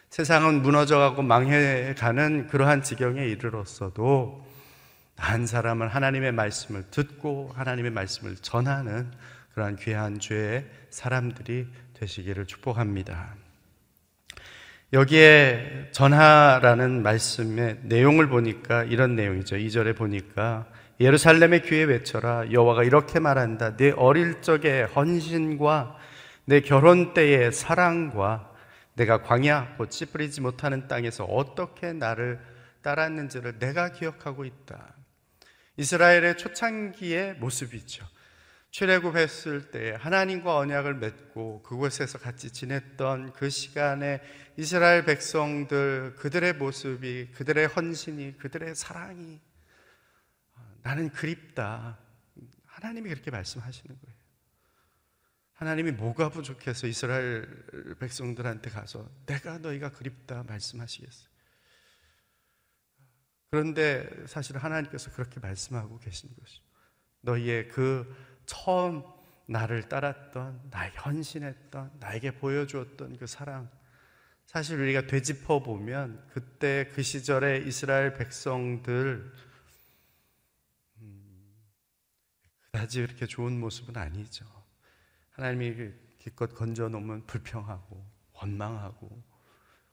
세상은 0.09 0.61
무너져가고 0.61 1.21
망해가는 1.21 2.47
그러한 2.47 2.83
지경에 2.83 3.25
이르렀어도 3.27 4.45
한 5.15 5.47
사람은 5.47 5.87
하나님의 5.87 6.33
말씀을 6.33 6.83
듣고 6.91 7.53
하나님의 7.55 7.91
말씀을 7.91 8.35
전하는 8.41 9.09
그러한 9.53 9.77
귀한 9.77 10.19
죄의 10.19 10.69
사람들이 10.89 11.65
되시기를 11.93 12.45
축복합니다. 12.45 13.44
여기에 14.93 15.89
전하라는 15.91 17.01
말씀의 17.01 17.79
내용을 17.83 18.29
보니까 18.29 18.83
이런 18.83 19.15
내용이죠. 19.15 19.55
2절에 19.55 19.95
보니까 19.97 20.67
예루살렘의 20.99 21.63
귀에 21.63 21.83
외쳐라 21.83 22.51
여호와가 22.51 22.83
이렇게 22.83 23.19
말한다 23.19 23.75
내 23.75 23.91
어릴 23.91 24.41
적의 24.41 24.85
헌신과 24.85 25.97
내 26.45 26.61
결혼 26.61 27.13
때의 27.13 27.51
사랑과 27.51 28.51
내가 28.93 29.21
광야 29.21 29.75
곧 29.77 29.89
뿌리지 30.11 30.41
못하는 30.41 30.87
땅에서 30.87 31.25
어떻게 31.25 31.91
나를 31.91 32.39
따랐는지를 32.81 33.59
내가 33.59 33.89
기억하고 33.89 34.45
있다. 34.45 34.93
이스라엘의 35.77 36.37
초창기의 36.37 37.35
모습이죠. 37.35 38.05
출애굽했을 38.75 39.71
때 39.71 39.95
하나님과 39.97 40.57
언약을 40.57 40.95
맺고 40.95 41.61
그곳에서 41.63 42.17
같이 42.17 42.51
지냈던 42.51 43.31
그 43.31 43.49
시간에 43.49 44.21
이스라엘 44.57 45.05
백성들 45.05 46.15
그들의 46.17 46.55
모습이 46.55 47.31
그들의 47.31 47.67
헌신이 47.67 48.37
그들의 48.37 48.75
사랑이 48.75 49.39
나는 50.83 51.09
그립다. 51.09 51.99
하나님이 52.65 53.11
그렇게 53.11 53.31
말씀하시는 53.31 53.97
거예요. 53.97 54.17
하나님이 55.53 55.91
뭐가 55.93 56.27
부족해서 56.27 56.87
이스라엘 56.87 57.47
백성들한테 57.99 58.71
가서 58.71 59.09
내가 59.25 59.57
너희가 59.57 59.91
그립다 59.91 60.43
말씀하시겠어요. 60.43 61.29
그런데 63.51 64.09
사실 64.27 64.57
하나님께서 64.57 65.11
그렇게 65.13 65.39
말씀하고 65.39 65.97
계신 65.99 66.29
것이 66.35 66.59
너희의 67.21 67.69
그 67.69 68.34
처음 68.45 69.03
나를 69.47 69.87
따랐던 69.89 70.69
나에게 70.71 70.97
헌신했던 70.97 71.91
나에게 71.99 72.31
보여주었던 72.37 73.17
그 73.17 73.27
사랑 73.27 73.69
사실 74.45 74.79
우리가 74.79 75.07
되짚어 75.07 75.63
보면 75.63 76.25
그때 76.29 76.89
그 76.93 77.03
시절에 77.03 77.59
이스라엘 77.65 78.13
백성들 78.13 79.31
음, 80.99 81.55
그다지 82.71 83.01
그렇게 83.01 83.25
좋은 83.25 83.59
모습은 83.59 83.97
아니죠. 83.97 84.45
하나님이 85.31 85.91
기껏 86.19 86.53
건져 86.53 86.89
놓으면 86.89 87.25
불평하고 87.25 88.05
원망하고 88.33 89.23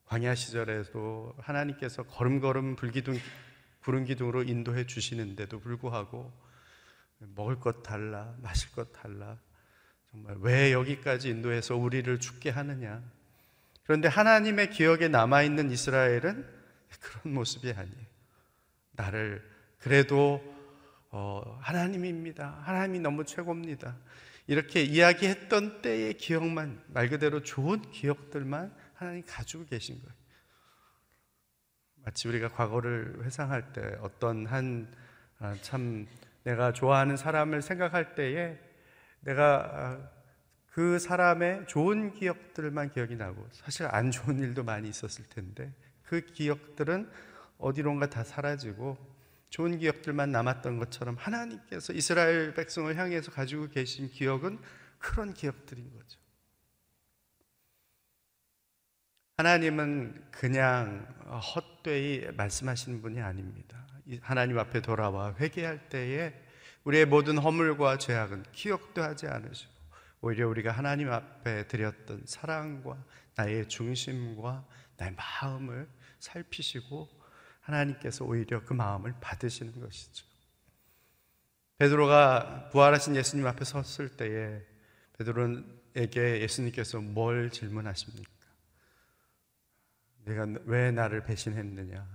광야 0.05 0.35
시절에도 0.35 1.35
하나님께서 1.39 2.05
걸음걸음 2.05 2.77
불기둥 2.77 3.19
구름 3.81 4.05
기둥으로 4.05 4.45
인도해 4.45 4.87
주시는데도 4.87 5.59
불구하고 5.59 6.33
먹을 7.35 7.59
것 7.59 7.83
달라 7.83 8.35
마실 8.43 8.71
것 8.73 8.93
달라 8.93 9.39
정말 10.11 10.37
왜 10.41 10.73
여기까지 10.73 11.31
인도해서 11.31 11.77
우리를 11.77 12.19
죽게 12.21 12.51
하느냐 12.51 13.03
그런데 13.85 14.09
하나님의 14.09 14.71
기억에 14.71 15.09
남아 15.09 15.43
있는 15.43 15.71
이스라엘은 15.71 16.47
그런 17.01 17.35
모습이 17.35 17.73
아니에요. 17.73 18.07
나를 18.93 19.43
그래도 19.79 20.41
어, 21.11 21.59
하나님입니다. 21.61 22.63
하나님이 22.65 23.01
너무 23.01 23.25
최고입니다. 23.25 23.97
이렇게 24.47 24.83
이야기했던 24.83 25.83
때의 25.83 26.15
기억만 26.15 26.83
말 26.89 27.09
그대로 27.09 27.43
좋은 27.43 27.83
기억들만 27.91 28.75
하나님 28.95 29.25
가지고 29.27 29.67
계신 29.67 30.01
거예요. 30.01 30.15
마치 32.05 32.29
우리가 32.29 32.49
과거를 32.49 33.25
회상할 33.25 33.73
때 33.73 33.97
어떤 34.01 34.47
한참 34.47 34.87
아, 35.39 35.57
내가 36.45 36.73
좋아하는 36.73 37.17
사람을 37.17 37.63
생각할 37.63 38.15
때에 38.15 38.59
내가 39.21 39.71
아, 39.73 40.11
그 40.67 40.99
사람의 40.99 41.67
좋은 41.67 42.13
기억들만 42.13 42.91
기억이 42.91 43.17
나고 43.17 43.47
사실 43.53 43.87
안 43.87 44.11
좋은 44.11 44.39
일도 44.39 44.65
많이 44.65 44.89
있었을 44.89 45.25
텐데 45.27 45.73
그 46.03 46.21
기억들은 46.25 47.11
어디론가 47.59 48.11
다 48.11 48.25
사라지고 48.25 48.97
좋은 49.51 49.79
기억들만 49.79 50.33
남았던 50.33 50.79
것처럼 50.79 51.17
하나님께서 51.19 51.93
이스라엘 51.93 52.55
백성을 52.55 52.97
향해서 52.97 53.31
가지고 53.31 53.69
계신 53.69 54.09
기억은 54.09 54.59
그런 54.99 55.35
기억들인 55.35 55.93
거죠. 55.93 56.19
하나님은 59.37 60.31
그냥 60.31 61.07
헛되이 61.27 62.33
말씀하시는 62.33 63.03
분이 63.03 63.21
아닙니다. 63.21 63.87
하나님 64.21 64.59
앞에 64.59 64.81
돌아와 64.81 65.35
회개할 65.35 65.89
때에 65.89 66.35
우리의 66.85 67.07
모든 67.07 67.39
허물과 67.39 67.99
죄악은 67.99 68.45
기억도 68.53 69.03
하지 69.03 69.27
않으시고 69.27 69.73
오히려 70.23 70.49
우리가 70.49 70.73
하나님 70.73 71.11
앞에 71.11 71.67
드렸던 71.69 72.23
사랑과 72.27 73.05
나의 73.37 73.69
중심과 73.69 74.67
나의 74.97 75.15
마음을 75.15 75.89
살피시고 76.19 77.09
하나님께서 77.61 78.25
오히려 78.25 78.65
그 78.65 78.73
마음을 78.73 79.15
받으시는 79.21 79.81
것이죠. 79.81 80.27
베드로가 81.79 82.71
부활하신 82.71 83.17
예수님 83.17 83.47
앞에 83.47 83.65
섰을 83.65 84.17
때에 84.17 84.63
베드로에게 85.19 86.43
예수님께서 86.43 87.01
뭘 87.01 87.51
질문하십니까? 87.51 88.31
내가 90.25 90.47
왜 90.65 90.93
나를 90.93 91.25
배신했느냐? 91.25 92.07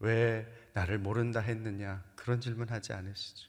왜 0.00 0.46
나를 0.74 0.98
모른다 0.98 1.40
했느냐? 1.40 2.04
그런 2.16 2.40
질문 2.40 2.68
하지 2.68 2.92
않으시죠. 2.92 3.48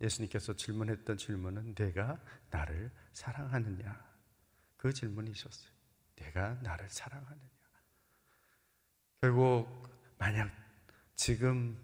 예수님께서 0.00 0.54
질문했던 0.54 1.18
질문은 1.18 1.74
내가 1.74 2.20
나를 2.50 2.92
사랑하느냐? 3.12 4.04
그 4.76 4.92
질문이셨어요. 4.92 5.70
내가 6.16 6.54
나를 6.62 6.88
사랑하느냐? 6.88 7.50
결국 9.20 9.66
만약 10.18 10.50
지금 11.16 11.76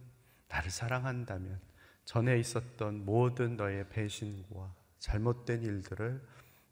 나를 0.49 0.71
사랑한다면 0.71 1.61
전에 2.05 2.39
있었던 2.39 3.05
모든 3.05 3.57
너의 3.57 3.89
배신과 3.89 4.75
잘못된 5.01 5.63
일들을 5.63 6.29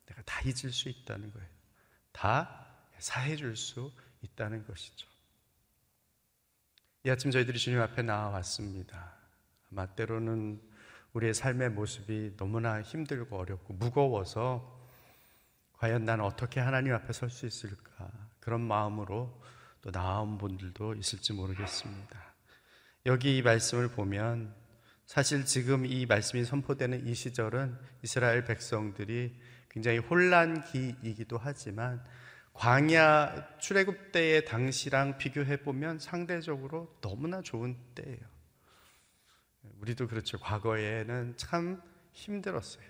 내가 0.06 0.22
다 0.22 0.40
잊을 0.42 0.70
수 0.72 0.88
있다는 0.88 1.32
거예요. 1.32 1.48
다 2.12 2.66
사해 2.98 3.34
줄 3.34 3.56
수 3.56 3.92
있다는 4.22 4.64
것이죠. 4.66 5.09
이 7.02 7.08
아침 7.08 7.30
저희들이 7.30 7.58
주님 7.58 7.80
앞에 7.80 8.02
나와왔습니다. 8.02 9.14
아마 9.72 9.86
때로는 9.86 10.60
우리의 11.14 11.32
삶의 11.32 11.70
모습이 11.70 12.34
너무나 12.36 12.82
힘들고 12.82 13.38
어렵고 13.38 13.72
무거워서 13.72 14.78
과연 15.78 16.04
난 16.04 16.20
어떻게 16.20 16.60
하나님 16.60 16.92
앞에 16.92 17.14
설 17.14 17.30
수 17.30 17.46
있을까 17.46 18.10
그런 18.38 18.60
마음으로 18.60 19.42
또 19.80 19.90
나온 19.90 20.36
분들도 20.36 20.94
있을지 20.96 21.32
모르겠습니다. 21.32 22.20
여기 23.06 23.38
이 23.38 23.42
말씀을 23.42 23.88
보면 23.88 24.54
사실 25.06 25.46
지금 25.46 25.86
이 25.86 26.04
말씀이 26.04 26.44
선포되는 26.44 27.06
이 27.06 27.14
시절은 27.14 27.78
이스라엘 28.02 28.44
백성들이 28.44 29.40
굉장히 29.70 29.96
혼란기이기도 29.96 31.38
하지만 31.38 32.04
광야 32.52 33.58
출애굽 33.58 34.12
때의 34.12 34.44
당시랑 34.44 35.18
비교해 35.18 35.62
보면 35.62 35.98
상대적으로 35.98 36.98
너무나 37.00 37.40
좋은 37.42 37.76
때예요. 37.94 38.20
우리도 39.80 40.08
그렇죠. 40.08 40.38
과거에는 40.38 41.36
참 41.36 41.82
힘들었어요. 42.12 42.84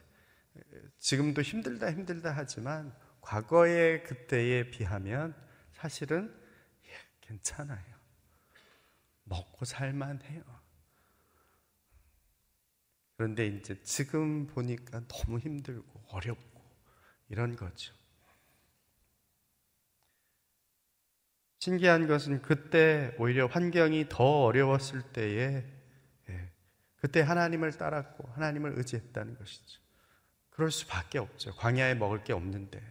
지금도 0.98 1.42
힘들다 1.42 1.92
힘들다 1.92 2.32
하지만 2.36 2.94
과거의 3.20 4.02
그때에 4.04 4.70
비하면 4.70 5.34
사실은 5.72 6.34
예, 6.86 6.90
괜찮아요. 7.20 8.00
먹고 9.24 9.64
살만해요. 9.64 10.42
그런데 13.16 13.46
이제 13.46 13.80
지금 13.82 14.46
보니까 14.46 15.06
너무 15.06 15.38
힘들고 15.38 16.04
어렵고 16.08 16.62
이런 17.28 17.54
거죠. 17.54 17.99
신기한 21.60 22.06
것은 22.06 22.40
그때 22.40 23.14
오히려 23.18 23.46
환경이 23.46 24.06
더 24.08 24.44
어려웠을 24.44 25.02
때에 25.02 25.62
예, 26.30 26.50
그때 26.96 27.20
하나님을 27.20 27.72
따랐고 27.72 28.28
하나님을 28.32 28.78
의지했다는 28.78 29.36
것이죠. 29.36 29.80
그럴 30.48 30.70
수밖에 30.70 31.18
없죠. 31.18 31.54
광야에 31.56 31.94
먹을 31.94 32.24
게 32.24 32.32
없는데 32.32 32.82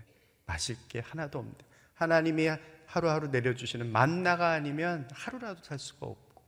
마실 0.45 0.75
게 0.87 0.99
하나도 0.99 1.39
없는데 1.39 1.65
하나님이 1.95 2.49
하루하루 2.85 3.29
내려주시는 3.29 3.91
만나가 3.91 4.51
아니면 4.51 5.09
하루라도 5.13 5.63
살 5.63 5.79
수가 5.79 6.05
없고 6.05 6.43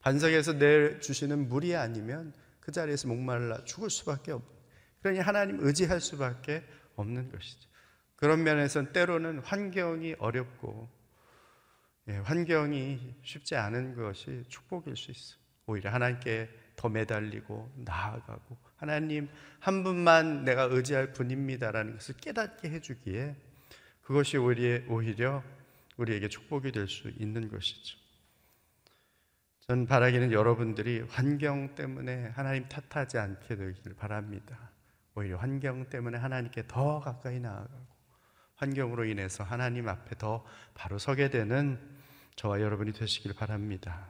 반석에서 0.00 0.54
내주시는 0.54 1.48
물이 1.48 1.76
아니면 1.76 2.34
그 2.58 2.72
자리에서 2.72 3.06
목말라 3.06 3.64
죽을 3.64 3.88
수밖에 3.88 4.32
없고 4.32 4.52
그러니 5.00 5.20
하나님 5.20 5.64
의지할 5.64 6.00
수밖에 6.00 6.64
없는 6.96 7.30
것이죠. 7.30 7.68
그런 8.16 8.42
면에서는 8.42 8.92
때로는 8.92 9.38
환경이 9.40 10.16
어렵고 10.18 10.95
예, 12.08 12.18
환경이 12.18 13.16
쉽지 13.22 13.56
않은 13.56 13.96
것이 13.96 14.44
축복일 14.48 14.96
수 14.96 15.10
있어요. 15.10 15.38
오히려 15.66 15.90
하나님께 15.90 16.48
더 16.76 16.88
매달리고 16.88 17.72
나아가고 17.84 18.56
하나님 18.76 19.28
한 19.58 19.82
분만 19.82 20.44
내가 20.44 20.64
의지할 20.64 21.12
분입니다라는 21.12 21.94
것을 21.94 22.16
깨닫게 22.18 22.70
해주기에 22.70 23.34
그것이 24.02 24.36
오히려 24.36 25.42
우리에게 25.96 26.28
축복이 26.28 26.70
될 26.72 26.86
수 26.86 27.10
있는 27.18 27.48
것이죠. 27.48 27.98
전 29.66 29.86
바라기는 29.86 30.30
여러분들이 30.30 31.00
환경 31.08 31.74
때문에 31.74 32.28
하나님 32.28 32.68
탓하지 32.68 33.18
않게 33.18 33.56
되길 33.56 33.94
바랍니다. 33.96 34.70
오히려 35.16 35.38
환경 35.38 35.88
때문에 35.88 36.18
하나님께 36.18 36.68
더 36.68 37.00
가까이 37.00 37.40
나아가고 37.40 37.86
환경으로 38.54 39.06
인해서 39.06 39.42
하나님 39.42 39.88
앞에 39.88 40.16
더 40.18 40.44
바로 40.74 40.98
서게 40.98 41.30
되는 41.30 41.95
저와 42.36 42.60
여러분이 42.60 42.92
되시길 42.92 43.34
바랍니다. 43.34 44.06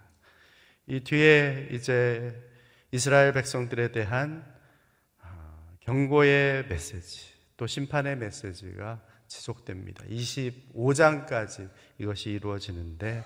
이 0.87 1.01
뒤에 1.01 1.69
이제 1.71 2.35
이스라엘 2.91 3.33
백성들에 3.33 3.93
대한 3.93 4.45
아, 5.21 5.77
경고의 5.81 6.67
메시지 6.67 7.33
또 7.57 7.67
심판의 7.67 8.17
메시지가 8.17 9.01
지속됩니다. 9.29 10.05
25장까지 10.05 11.71
이것이 11.99 12.31
이루어지는데 12.31 13.25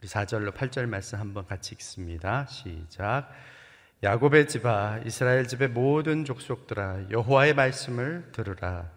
우리 0.00 0.08
4절로 0.08 0.52
8절 0.54 0.86
말씀 0.86 1.18
한번 1.18 1.44
같이 1.46 1.74
읽습니다. 1.74 2.46
시작. 2.46 3.28
야곱의 4.04 4.46
집아 4.46 5.00
이스라엘 5.04 5.48
집의 5.48 5.70
모든 5.70 6.24
족속들아 6.24 7.10
여호와의 7.10 7.54
말씀을 7.54 8.30
들으라. 8.30 8.90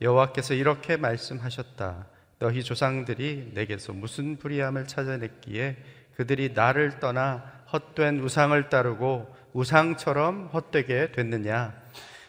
여호와께서 0.00 0.54
이렇게 0.54 0.96
말씀하셨다. 0.96 2.13
너희 2.44 2.62
조상들이 2.62 3.52
내게서 3.54 3.94
무슨 3.94 4.36
불의함을 4.36 4.86
찾아냈기에 4.86 5.76
그들이 6.14 6.52
나를 6.52 7.00
떠나 7.00 7.42
헛된 7.72 8.20
우상을 8.20 8.68
따르고 8.68 9.34
우상처럼 9.54 10.50
헛되게 10.52 11.12
됐느냐? 11.12 11.72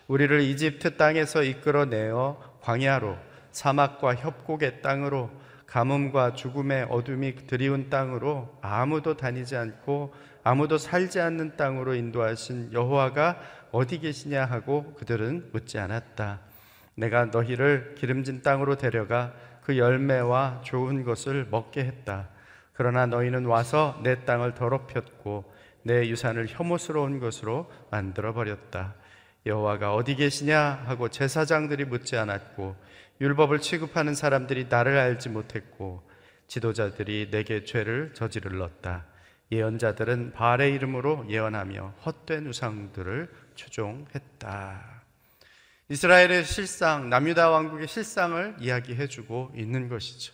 우리를 0.08 0.40
이집트 0.40 0.96
땅에서 0.96 1.44
이끌어내어 1.44 2.60
광야로 2.62 3.18
사막과 3.52 4.16
협곡의 4.16 4.82
땅으로 4.82 5.30
가뭄과 5.68 6.34
죽음의 6.36 6.88
어둠이 6.90 7.36
드리운 7.48 7.90
땅으로 7.90 8.58
아무도 8.62 9.18
다니지 9.18 9.58
않고 9.58 10.14
아무도 10.46 10.78
살지 10.78 11.20
않는 11.20 11.58
땅으로 11.58 11.94
인도하신 11.94 12.72
여호와가 12.72 13.38
어디 13.74 14.00
계시냐 14.00 14.46
하고 14.46 14.94
그들은 14.94 15.50
묻지 15.52 15.78
않았다. 15.78 16.40
내가 16.96 17.26
너희를 17.26 17.96
기름진 17.98 18.44
땅으로 18.44 18.78
데려가 18.78 19.34
그 19.66 19.80
열매와 19.80 20.62
좋은 20.64 21.04
것을 21.04 21.48
먹게 21.50 21.84
했다. 21.86 22.30
그러나 22.74 23.08
너희는 23.08 23.46
와서 23.46 24.00
내 24.04 24.24
땅을 24.24 24.54
더럽혔고 24.54 25.52
내 25.82 26.08
유산을 26.08 26.46
혐오스러운 26.48 27.20
것으로 27.20 27.72
만들어 27.90 28.34
버렸다. 28.34 28.94
여호와가 29.48 29.96
어디 29.96 30.16
계시냐 30.16 30.84
하고 30.86 31.10
제사장들이 31.10 31.86
묻지 31.86 32.16
않았고 32.16 32.76
율법을 33.22 33.60
취급하는 33.60 34.14
사람들이 34.14 34.68
나를 34.70 35.00
알지 35.00 35.30
못했고 35.30 36.08
지도자들이 36.48 37.32
내게 37.32 37.64
죄를 37.64 38.14
저지르렀다. 38.14 39.06
예언자들은 39.52 40.34
바알의 40.34 40.76
이름으로 40.76 41.26
예언하며 41.28 41.96
헛된 42.06 42.46
우상들을 42.46 43.32
추종했다. 43.56 44.95
이스라엘의 45.90 46.46
실상, 46.46 47.10
남유다 47.10 47.52
왕국의 47.52 47.88
실상을 47.88 48.56
이야기해 48.60 49.08
주고 49.08 49.52
있는 49.56 49.88
것이죠. 49.88 50.34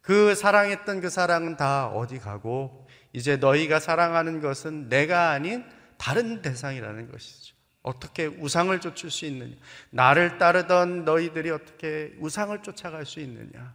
그 0.00 0.34
사랑했던 0.34 1.00
그 1.00 1.10
사랑은 1.10 1.56
다 1.56 1.88
어디 1.88 2.18
가고 2.18 2.86
이제 3.12 3.36
너희가 3.36 3.80
사랑하는 3.80 4.40
것은 4.40 4.88
내가 4.88 5.30
아닌 5.30 5.64
다른 5.98 6.42
대상이라는 6.42 7.10
것이죠. 7.10 7.54
어떻게 7.82 8.26
우상을 8.26 8.78
쫓을 8.80 9.10
수 9.10 9.26
있느냐? 9.26 9.54
나를 9.90 10.38
따르던 10.38 11.04
너희들이 11.04 11.50
어떻게 11.50 12.14
우상을 12.20 12.62
쫓아갈 12.62 13.04
수 13.04 13.20
있느냐? 13.20 13.74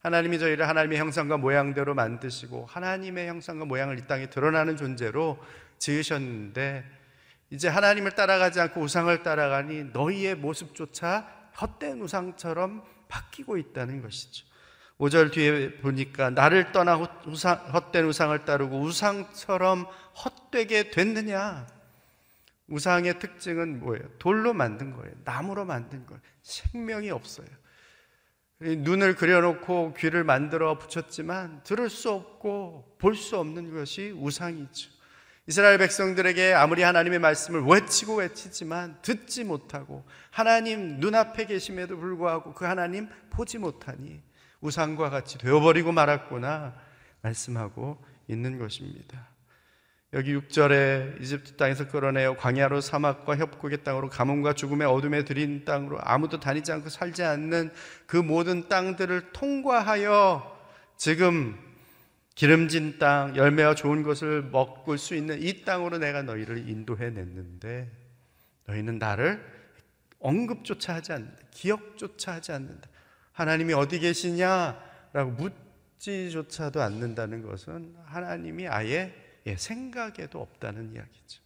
하나님이 0.00 0.38
저희를 0.38 0.68
하나님의 0.68 0.98
형상과 0.98 1.36
모양대로 1.36 1.94
만드시고 1.94 2.66
하나님의 2.66 3.28
형상과 3.28 3.64
모양을 3.64 3.98
이 3.98 4.06
땅에 4.06 4.30
드러나는 4.30 4.76
존재로 4.76 5.38
지으셨는데 5.78 6.84
이제 7.50 7.68
하나님을 7.68 8.12
따라가지 8.12 8.60
않고 8.60 8.80
우상을 8.80 9.22
따라가니 9.22 9.90
너희의 9.92 10.34
모습조차 10.36 11.50
헛된 11.60 12.00
우상처럼 12.00 12.82
바뀌고 13.08 13.56
있다는 13.56 14.02
것이죠. 14.02 14.44
5절 14.98 15.32
뒤에 15.32 15.76
보니까 15.76 16.30
나를 16.30 16.72
떠나 16.72 16.96
우상, 17.26 17.56
헛된 17.72 18.06
우상을 18.06 18.44
따르고 18.44 18.80
우상처럼 18.80 19.86
헛되게 20.24 20.90
됐느냐? 20.90 21.66
우상의 22.68 23.18
특징은 23.20 23.78
뭐예요? 23.80 24.08
돌로 24.18 24.52
만든 24.52 24.92
거예요. 24.92 25.14
나무로 25.24 25.64
만든 25.64 26.04
거예요. 26.06 26.20
생명이 26.42 27.10
없어요. 27.10 27.46
눈을 28.58 29.14
그려놓고 29.16 29.94
귀를 29.98 30.24
만들어 30.24 30.78
붙였지만 30.78 31.62
들을 31.62 31.90
수 31.90 32.10
없고 32.10 32.96
볼 32.98 33.14
수 33.14 33.38
없는 33.38 33.72
것이 33.74 34.12
우상이죠. 34.16 34.95
이스라엘 35.48 35.78
백성들에게 35.78 36.54
아무리 36.54 36.82
하나님의 36.82 37.20
말씀을 37.20 37.62
외치고 37.62 38.16
외치지만 38.16 38.98
듣지 39.02 39.44
못하고 39.44 40.04
하나님 40.30 40.98
눈앞에 40.98 41.46
계심에도 41.46 41.96
불구하고 41.98 42.52
그 42.52 42.64
하나님 42.64 43.08
보지 43.30 43.58
못하니 43.58 44.20
우상과 44.60 45.08
같이 45.10 45.38
되어버리고 45.38 45.92
말았구나 45.92 46.74
말씀하고 47.22 48.02
있는 48.26 48.58
것입니다. 48.58 49.28
여기 50.12 50.36
6절에 50.36 51.20
이집트 51.20 51.56
땅에서 51.56 51.88
끌어내어 51.88 52.36
광야로 52.36 52.80
사막과 52.80 53.36
협곡의 53.36 53.84
땅으로 53.84 54.08
가뭄과 54.08 54.54
죽음의 54.54 54.88
어둠에 54.88 55.24
들인 55.24 55.64
땅으로 55.64 55.98
아무도 56.00 56.40
다니지 56.40 56.72
않고 56.72 56.88
살지 56.88 57.22
않는 57.22 57.70
그 58.06 58.16
모든 58.16 58.68
땅들을 58.68 59.32
통과하여 59.32 60.56
지금 60.96 61.65
기름진 62.36 62.98
땅, 62.98 63.34
열매와 63.34 63.74
좋은 63.74 64.02
것을 64.02 64.42
먹을 64.42 64.98
수 64.98 65.14
있는 65.14 65.42
이 65.42 65.64
땅으로 65.64 65.98
내가 65.98 66.22
너희를 66.22 66.68
인도해 66.68 67.10
냈는데 67.10 67.90
너희는 68.66 68.98
나를 68.98 69.42
언급조차 70.20 70.94
하지 70.94 71.12
않는다. 71.12 71.36
기억조차 71.50 72.34
하지 72.34 72.52
않는다. 72.52 72.88
하나님이 73.32 73.72
어디 73.72 73.98
계시냐라고 74.00 75.50
묻지조차도 75.98 76.82
않는다는 76.82 77.40
것은 77.42 77.96
하나님이 78.04 78.68
아예 78.68 79.14
예, 79.46 79.56
생각에도 79.56 80.40
없다는 80.42 80.92
이야기죠. 80.92 81.42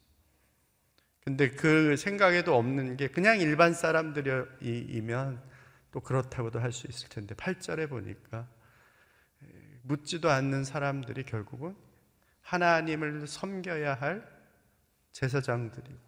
근데 1.22 1.50
그 1.50 1.96
생각에도 1.96 2.56
없는 2.56 2.96
게 2.96 3.06
그냥 3.08 3.38
일반 3.38 3.74
사람들이면 3.74 5.40
또 5.92 6.00
그렇다고도 6.00 6.58
할 6.58 6.72
수 6.72 6.88
있을 6.88 7.08
텐데 7.10 7.34
8절에 7.36 7.88
보니까 7.88 8.38
예, 8.38 8.59
묻지도 9.90 10.30
않는 10.30 10.62
사람들이 10.62 11.24
결국은 11.24 11.76
하나님을 12.42 13.26
섬겨야 13.26 13.94
할 13.94 14.24
제사장들이고 15.10 15.98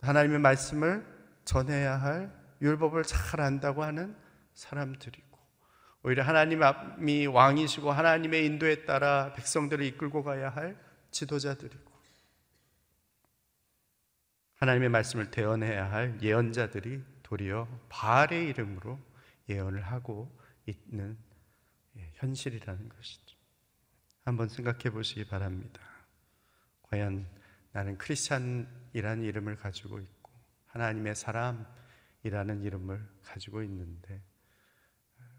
하나님의 0.00 0.40
말씀을 0.40 1.06
전해야 1.44 1.96
할 1.96 2.32
율법을 2.60 3.04
잘 3.04 3.40
안다고 3.40 3.84
하는 3.84 4.16
사람들이고 4.54 5.38
오히려 6.02 6.24
하나님이 6.24 7.26
왕이시고 7.26 7.92
하나님의 7.92 8.46
인도에 8.46 8.84
따라 8.84 9.32
백성들을 9.34 9.84
이끌고 9.84 10.24
가야 10.24 10.50
할 10.50 10.76
지도자들이고 11.12 11.90
하나님의 14.56 14.88
말씀을 14.88 15.30
대언해야 15.30 15.90
할 15.90 16.20
예언자들이 16.20 17.02
도리어 17.22 17.68
바알의 17.88 18.48
이름으로 18.48 18.98
예언을 19.48 19.82
하고 19.82 20.36
있는 20.66 21.16
예, 21.16 21.29
현실이라는 22.20 22.88
것이죠. 22.88 23.36
한번 24.24 24.48
생각해 24.48 24.90
보시기 24.90 25.26
바랍니다. 25.26 25.80
과연 26.82 27.26
나는 27.72 27.96
크리스찬이라는 27.98 29.24
이름을 29.24 29.56
가지고 29.56 30.00
있고 30.00 30.30
하나님의 30.66 31.14
사람이라는 31.14 32.62
이름을 32.62 33.08
가지고 33.22 33.62
있는데 33.62 34.22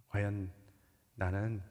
과연 0.10 0.52
나는 1.16 1.62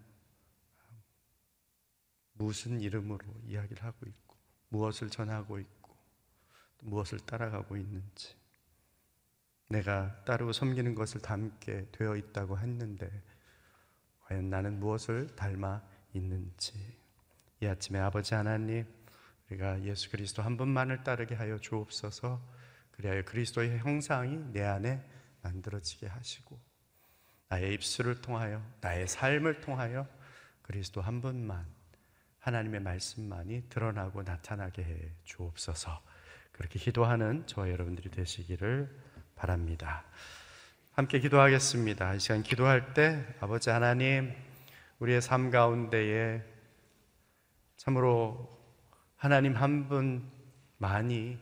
무슨 2.34 2.80
이름으로 2.80 3.26
이야기를 3.44 3.82
하고 3.82 4.06
있고 4.06 4.36
무엇을 4.68 5.10
전하고 5.10 5.58
있고 5.58 5.96
무엇을 6.82 7.18
따라가고 7.20 7.76
있는지 7.76 8.36
내가 9.68 10.24
따르고 10.24 10.52
섬기는 10.52 10.94
것을 10.94 11.20
담게 11.20 11.88
되어 11.92 12.16
있다고 12.16 12.58
했는데 12.58 13.10
과연 14.30 14.48
나는 14.48 14.78
무엇을 14.78 15.34
닮아 15.34 15.82
있는지. 16.12 16.72
이 17.60 17.66
아침에 17.66 17.98
아버지 17.98 18.34
하나님 18.34 18.86
우리가 19.48 19.82
예수 19.82 20.08
그리스도 20.08 20.40
한 20.42 20.56
분만을 20.56 21.02
따르게 21.02 21.34
하여 21.34 21.58
주옵소서. 21.58 22.40
그리하여 22.92 23.24
그리스도의 23.24 23.78
형상이 23.78 24.52
내 24.52 24.62
안에 24.62 25.04
만들어지게 25.42 26.06
하시고 26.06 26.56
나의 27.48 27.74
입술을 27.74 28.20
통하여 28.20 28.64
나의 28.80 29.08
삶을 29.08 29.62
통하여 29.62 30.06
그리스도 30.62 31.00
한 31.00 31.20
분만 31.20 31.66
하나님의 32.38 32.80
말씀만이 32.82 33.68
드러나고 33.68 34.22
나타나게 34.22 34.84
해 34.84 35.12
주옵소서. 35.24 36.00
그렇게 36.52 36.78
기도하는 36.78 37.48
저와 37.48 37.68
여러분들이 37.70 38.10
되시기를 38.10 38.96
바랍니다. 39.34 40.04
함께 41.00 41.18
기도하겠습니다. 41.18 42.12
이 42.12 42.20
시간 42.20 42.42
기도할 42.42 42.92
때 42.92 43.24
아버지 43.40 43.70
하나님 43.70 44.34
우리의 44.98 45.22
삶 45.22 45.50
가운데에 45.50 46.42
참으로 47.78 48.46
하나님 49.16 49.54
한 49.54 49.88
분만이 49.88 51.38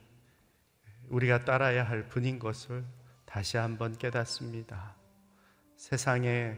우리가 1.08 1.44
따라야 1.44 1.82
할 1.82 2.08
분인 2.08 2.38
것을 2.38 2.84
다시 3.24 3.56
한번 3.56 3.98
깨닫습니다. 3.98 4.94
세상의 5.74 6.56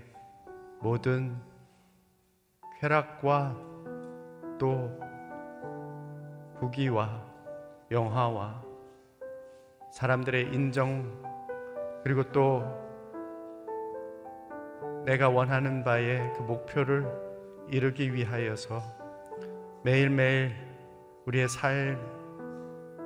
모든 0.83 1.41
쾌락과 2.83 3.57
또 4.59 5.01
부귀와 6.61 7.27
영화와 7.91 8.63
사람들의 9.91 10.53
인정 10.53 11.23
그리고 12.05 12.31
또 12.31 12.90
내가 15.11 15.29
원하는 15.29 15.83
바의 15.83 16.35
그 16.37 16.43
목표를 16.43 17.05
이루기 17.69 18.15
위하여서 18.15 18.81
매일매일 19.83 20.55
우리의 21.27 21.49
삶 21.49 21.99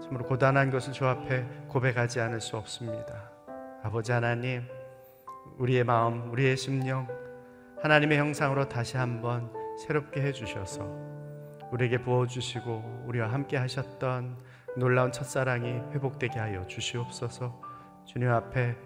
참으로 0.03 0.27
고단한 0.27 0.71
것을 0.71 0.93
주 0.93 1.07
앞에 1.07 1.47
고백하지 1.69 2.21
않을 2.21 2.43
수 2.43 2.59
없습니다. 2.59 3.31
아버지 3.83 4.13
하나님, 4.13 4.65
우리의 5.57 5.85
마음, 5.85 6.31
우리의 6.31 6.59
심령 6.59 7.09
하나님의 7.81 8.19
형상으로 8.19 8.69
다시 8.69 8.99
한번 8.99 9.51
새롭게 9.87 10.21
해 10.21 10.31
주셔서 10.31 10.87
우리에게 11.73 12.03
부어 12.03 12.27
주시고 12.27 13.05
우리와 13.07 13.33
함께 13.33 13.57
하셨던 13.57 14.37
놀라운 14.77 15.11
첫사랑이 15.11 15.71
회복되게 15.95 16.39
하여 16.39 16.67
주시옵소서. 16.67 17.63
주님 18.05 18.29
앞에 18.29 18.77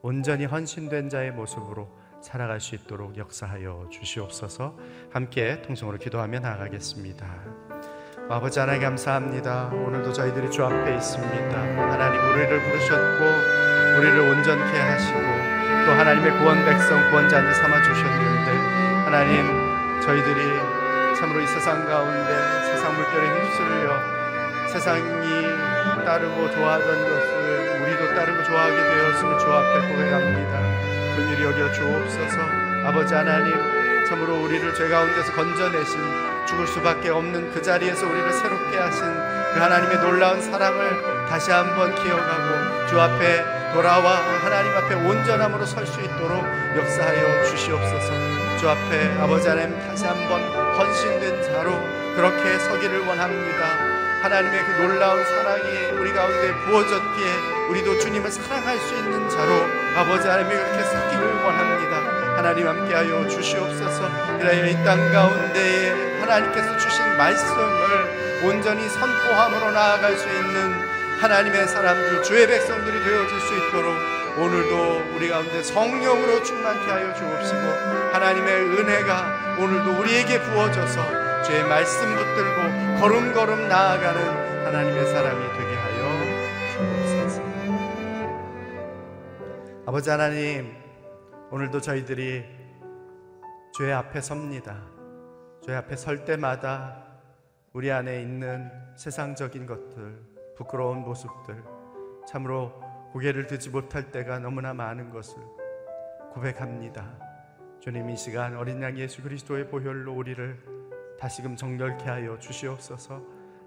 온전히 0.00 0.46
헌신된 0.46 1.10
자의 1.10 1.32
모습으로 1.32 2.00
살아갈 2.22 2.60
수 2.60 2.74
있도록 2.74 3.18
역사하여 3.18 3.88
주시옵소서. 3.90 4.76
함께 5.12 5.60
통성으로 5.62 5.98
기도하며 5.98 6.40
나아가겠습니다. 6.40 7.26
아버지 8.30 8.60
하나님 8.60 8.82
감사합니다. 8.82 9.66
오늘도 9.66 10.12
저희들이 10.12 10.50
주 10.50 10.64
앞에 10.64 10.94
있습니다. 10.94 11.58
하나님 11.58 12.20
우리를 12.20 12.62
부르셨고 12.62 13.24
우리를 13.98 14.18
온전케 14.20 14.78
하시고 14.78 15.18
또 15.84 15.92
하나님의 15.92 16.38
구원 16.38 16.64
백성 16.64 17.10
구원자들 17.10 17.52
삼아 17.52 17.82
주셨는데 17.82 18.50
하나님 19.04 20.00
저희들이 20.00 21.16
참으로 21.16 21.40
이 21.40 21.46
세상 21.46 21.84
가운데 21.84 22.62
세상 22.70 22.94
물결에 22.94 23.28
휩쓸려 23.40 24.68
세상이 24.68 25.42
따르고 26.04 26.50
좋아하던 26.50 26.86
것을 26.86 27.82
우리도 27.82 28.14
따르고 28.14 28.42
좋아하게 28.44 28.76
되었음을 28.76 29.38
주 29.38 29.52
앞에 29.52 29.88
고백합니다. 29.88 30.71
그일이 31.16 31.42
여겨 31.44 31.72
주옵소서. 31.72 32.38
아버지 32.84 33.14
하나님 33.14 33.54
참으로 34.08 34.42
우리를 34.42 34.74
죄 34.74 34.88
가운데서 34.88 35.32
건져내신 35.32 35.98
죽을 36.46 36.66
수밖에 36.66 37.10
없는 37.10 37.52
그 37.52 37.62
자리에서 37.62 38.06
우리를 38.06 38.32
새롭게 38.32 38.76
하신 38.76 39.02
그 39.54 39.60
하나님의 39.60 39.98
놀라운 40.00 40.40
사랑을 40.40 41.26
다시 41.28 41.50
한번 41.50 41.94
기억하고 41.94 42.86
주 42.88 43.00
앞에 43.00 43.72
돌아와 43.72 44.16
하나님 44.42 44.72
앞에 44.76 44.94
온전함으로 44.94 45.64
설 45.64 45.86
수 45.86 46.00
있도록 46.00 46.44
역사하여 46.76 47.44
주시옵소서. 47.44 48.58
주 48.58 48.68
앞에 48.68 49.18
아버지 49.20 49.48
하나님 49.48 49.78
다시 49.86 50.04
한번 50.04 50.42
헌신된 50.76 51.42
자로 51.44 51.72
그렇게 52.16 52.58
서기를 52.58 53.00
원합니다. 53.06 53.66
하나님의 54.22 54.64
그 54.64 54.82
놀라운 54.82 55.24
사랑이 55.24 55.98
우리 55.98 56.12
가운데 56.12 56.52
부어졌기에 56.64 57.68
우리도 57.70 57.98
주님을 57.98 58.30
사랑할 58.30 58.78
수 58.78 58.94
있는 58.94 59.28
자로 59.30 59.81
아버지 59.96 60.26
하나님이 60.28 60.54
그렇게 60.54 60.82
서기를 60.84 61.34
원합니다. 61.42 61.96
하나님 62.36 62.66
함께하여 62.68 63.28
주시옵소서. 63.28 64.08
그래야 64.38 64.66
이 64.66 64.84
땅 64.84 65.12
가운데에 65.12 66.20
하나님께서 66.20 66.76
주신 66.78 67.16
말씀을 67.16 68.42
온전히 68.44 68.88
선포함으로 68.88 69.70
나아갈 69.70 70.16
수 70.16 70.26
있는 70.28 70.72
하나님의 71.20 71.68
사람들 71.68 72.22
주의 72.22 72.46
백성들이 72.46 73.04
되어질 73.04 73.40
수 73.40 73.54
있도록 73.54 73.94
오늘도 74.38 75.12
우리 75.14 75.28
가운데 75.28 75.62
성령으로 75.62 76.42
충만케 76.42 76.90
하여 76.90 77.14
주옵시고 77.14 77.60
하나님의 78.12 78.54
은혜가 78.78 79.56
오늘도 79.58 80.00
우리에게 80.00 80.40
부어져서 80.40 81.42
주의 81.42 81.62
말씀 81.64 82.16
붙들고 82.16 83.00
걸음걸음 83.00 83.68
나아가는 83.68 84.64
하나님의 84.66 85.06
사람이 85.12 85.44
하여 85.52 85.61
아버지 89.92 90.08
하나님 90.08 90.74
오늘도 91.50 91.82
저희들이 91.82 92.46
주의 93.74 93.92
앞에 93.92 94.22
섭니다 94.22 94.86
주의 95.62 95.76
앞에 95.76 95.96
설 95.96 96.24
때마다 96.24 97.04
우리 97.74 97.92
안에 97.92 98.22
있는 98.22 98.70
세상적인 98.96 99.66
것들, 99.66 100.18
부끄러운 100.56 101.00
모습들, 101.02 101.62
참으로 102.26 102.72
고개를 103.12 103.46
들지 103.46 103.68
못할 103.68 104.10
때가 104.10 104.38
너무나 104.38 104.72
많은 104.72 105.10
것을 105.10 105.36
고백합니다. 106.32 107.12
주님 107.78 108.08
이 108.08 108.16
시간 108.16 108.56
어린 108.56 108.80
양 108.80 108.96
예수 108.96 109.22
그리스도의 109.22 109.68
보혈로 109.68 110.14
우리를 110.14 110.58
다시금 111.20 111.54
정결케 111.54 112.06
하여 112.06 112.38
주시옵소서. 112.38 113.22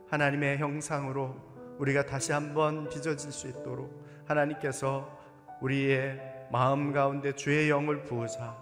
하나님의 0.09 0.57
형상으로 0.57 1.35
우리가 1.77 2.07
다시 2.07 2.31
한번 2.31 2.89
빚어질 2.89 3.31
수 3.31 3.47
있도록 3.47 4.03
하나님께서 4.25 5.23
우리의 5.61 6.47
마음 6.51 6.91
가운데 6.91 7.33
주의 7.33 7.69
영을 7.69 8.03
부으사 8.03 8.55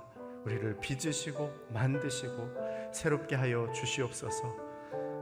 우리를 0.46 0.78
빚으시고 0.80 1.68
만드시고 1.74 2.92
새롭게 2.94 3.36
하여 3.36 3.72
주시옵소서. 3.72 4.74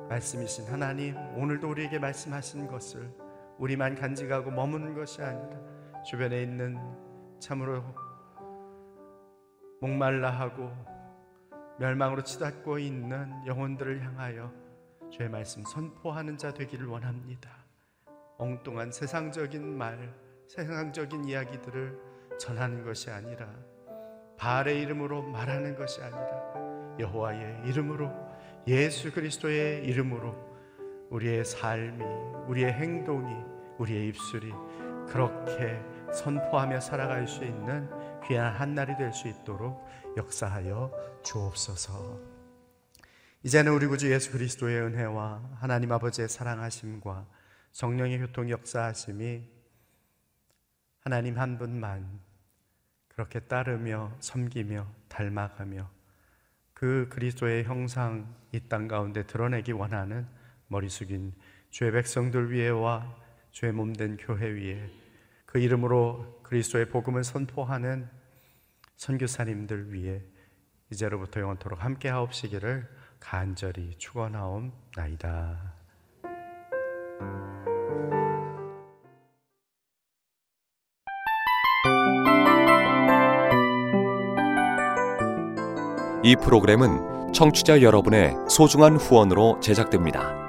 말씀이신 0.09 0.65
하나님, 0.65 1.15
오늘도 1.38 1.69
우리에게 1.69 1.99
말씀하신 1.99 2.67
것을 2.67 3.09
우리만 3.57 3.95
간직하고 3.95 4.51
머무는 4.51 4.93
것이 4.93 5.22
아니라 5.22 5.59
주변에 6.03 6.41
있는 6.41 6.80
참으로 7.39 7.84
목말라하고 9.80 10.69
멸망으로 11.80 12.24
치닫고 12.24 12.80
있는 12.80 13.32
영혼들을 13.45 14.03
향하여 14.03 14.51
주의 15.09 15.30
말씀 15.30 15.63
선포하는 15.63 16.38
자 16.38 16.53
되기를 16.53 16.88
원합니다. 16.88 17.49
엉뚱한 18.38 18.91
세상적인 18.91 19.78
말, 19.78 20.13
세상적인 20.56 21.24
이야기들을 21.30 21.97
전하는 22.38 22.84
것이 22.84 23.10
아니라 23.10 23.47
바알의 24.38 24.82
이름으로 24.82 25.22
말하는 25.22 25.78
것이 25.78 26.02
아니라 26.02 26.97
여호와의 26.99 27.70
이름으로 27.70 28.12
예수 28.68 29.14
그리스도의 29.14 29.86
이름으로 29.86 30.36
우리의 31.10 31.45
삶이, 31.45 32.04
우리의 32.49 32.74
행동이, 32.74 33.34
우리의 33.78 34.10
입술이 34.10 34.52
그렇게 35.08 35.80
선포하며 36.14 36.82
살아갈 36.82 37.30
수 37.30 37.45
있는 37.45 37.89
귀한 38.28 38.54
한 38.54 38.76
날이 38.76 38.97
될 38.97 39.14
수 39.14 39.30
있도록 39.30 39.86
역사하여 40.18 40.91
주옵소서. 41.24 42.20
이제는 43.43 43.72
우리 43.72 43.88
구주 43.88 44.12
예수 44.12 44.34
그리스도의 44.34 44.82
은혜와 44.82 45.52
하나님 45.62 45.93
아버지의 45.93 46.28
사랑하심과 46.28 47.26
성령의 47.72 48.20
교통 48.20 48.49
역사하심이 48.49 49.61
하나님 51.02 51.38
한 51.38 51.58
분만 51.58 52.20
그렇게 53.08 53.39
따르며 53.41 54.12
섬기며 54.20 54.88
닮아가며 55.10 55.89
그 56.74 57.08
그리스도의 57.10 57.64
형상 57.66 58.34
이 58.54 58.60
땅 58.68 58.88
가운데 58.88 59.24
드러내기 59.24 59.72
원하는 59.72 60.28
머리 60.68 60.89
숙인 60.89 61.34
주의 61.70 61.91
백성들 61.91 62.52
위에와 62.52 63.16
주의 63.52 63.72
몸된 63.72 64.18
교회 64.18 64.47
위에 64.49 64.89
그 65.45 65.60
이름으로 65.60 66.41
그리스도의 66.43 66.89
복음을 66.89 67.24
선포하는 67.24 68.10
선교사님들 68.95 69.93
위해 69.93 70.22
이제로부터 70.91 71.39
영원토록 71.41 71.84
함께 71.84 72.10
하옵시기를 72.10 72.88
간절히 73.20 73.95
축원하옵나이다. 73.97 75.74
이 86.24 86.36
프로그램은 86.36 87.34
청취자 87.34 87.82
여러분의 87.82 88.36
소중한 88.47 88.95
후원으로 88.95 89.59
제작됩니다. 89.59 90.39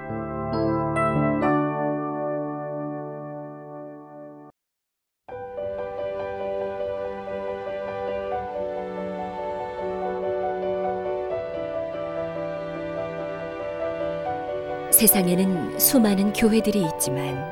세상에는 14.91 15.79
수많은 15.81 16.35
교회들이 16.35 16.87
있지만 16.93 17.51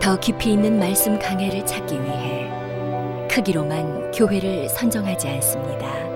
더 0.00 0.18
깊이 0.18 0.52
있는 0.52 0.78
말씀 0.80 1.16
강해를 1.16 1.64
찾기 1.64 1.94
위해 1.94 2.50
크기로만 3.30 4.10
교회를 4.10 4.68
선정하지 4.68 5.28
않습니다. 5.28 6.15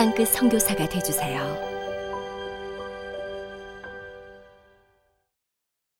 땅끝 0.00 0.28
선교사가 0.28 0.88
되주세요. 0.88 1.69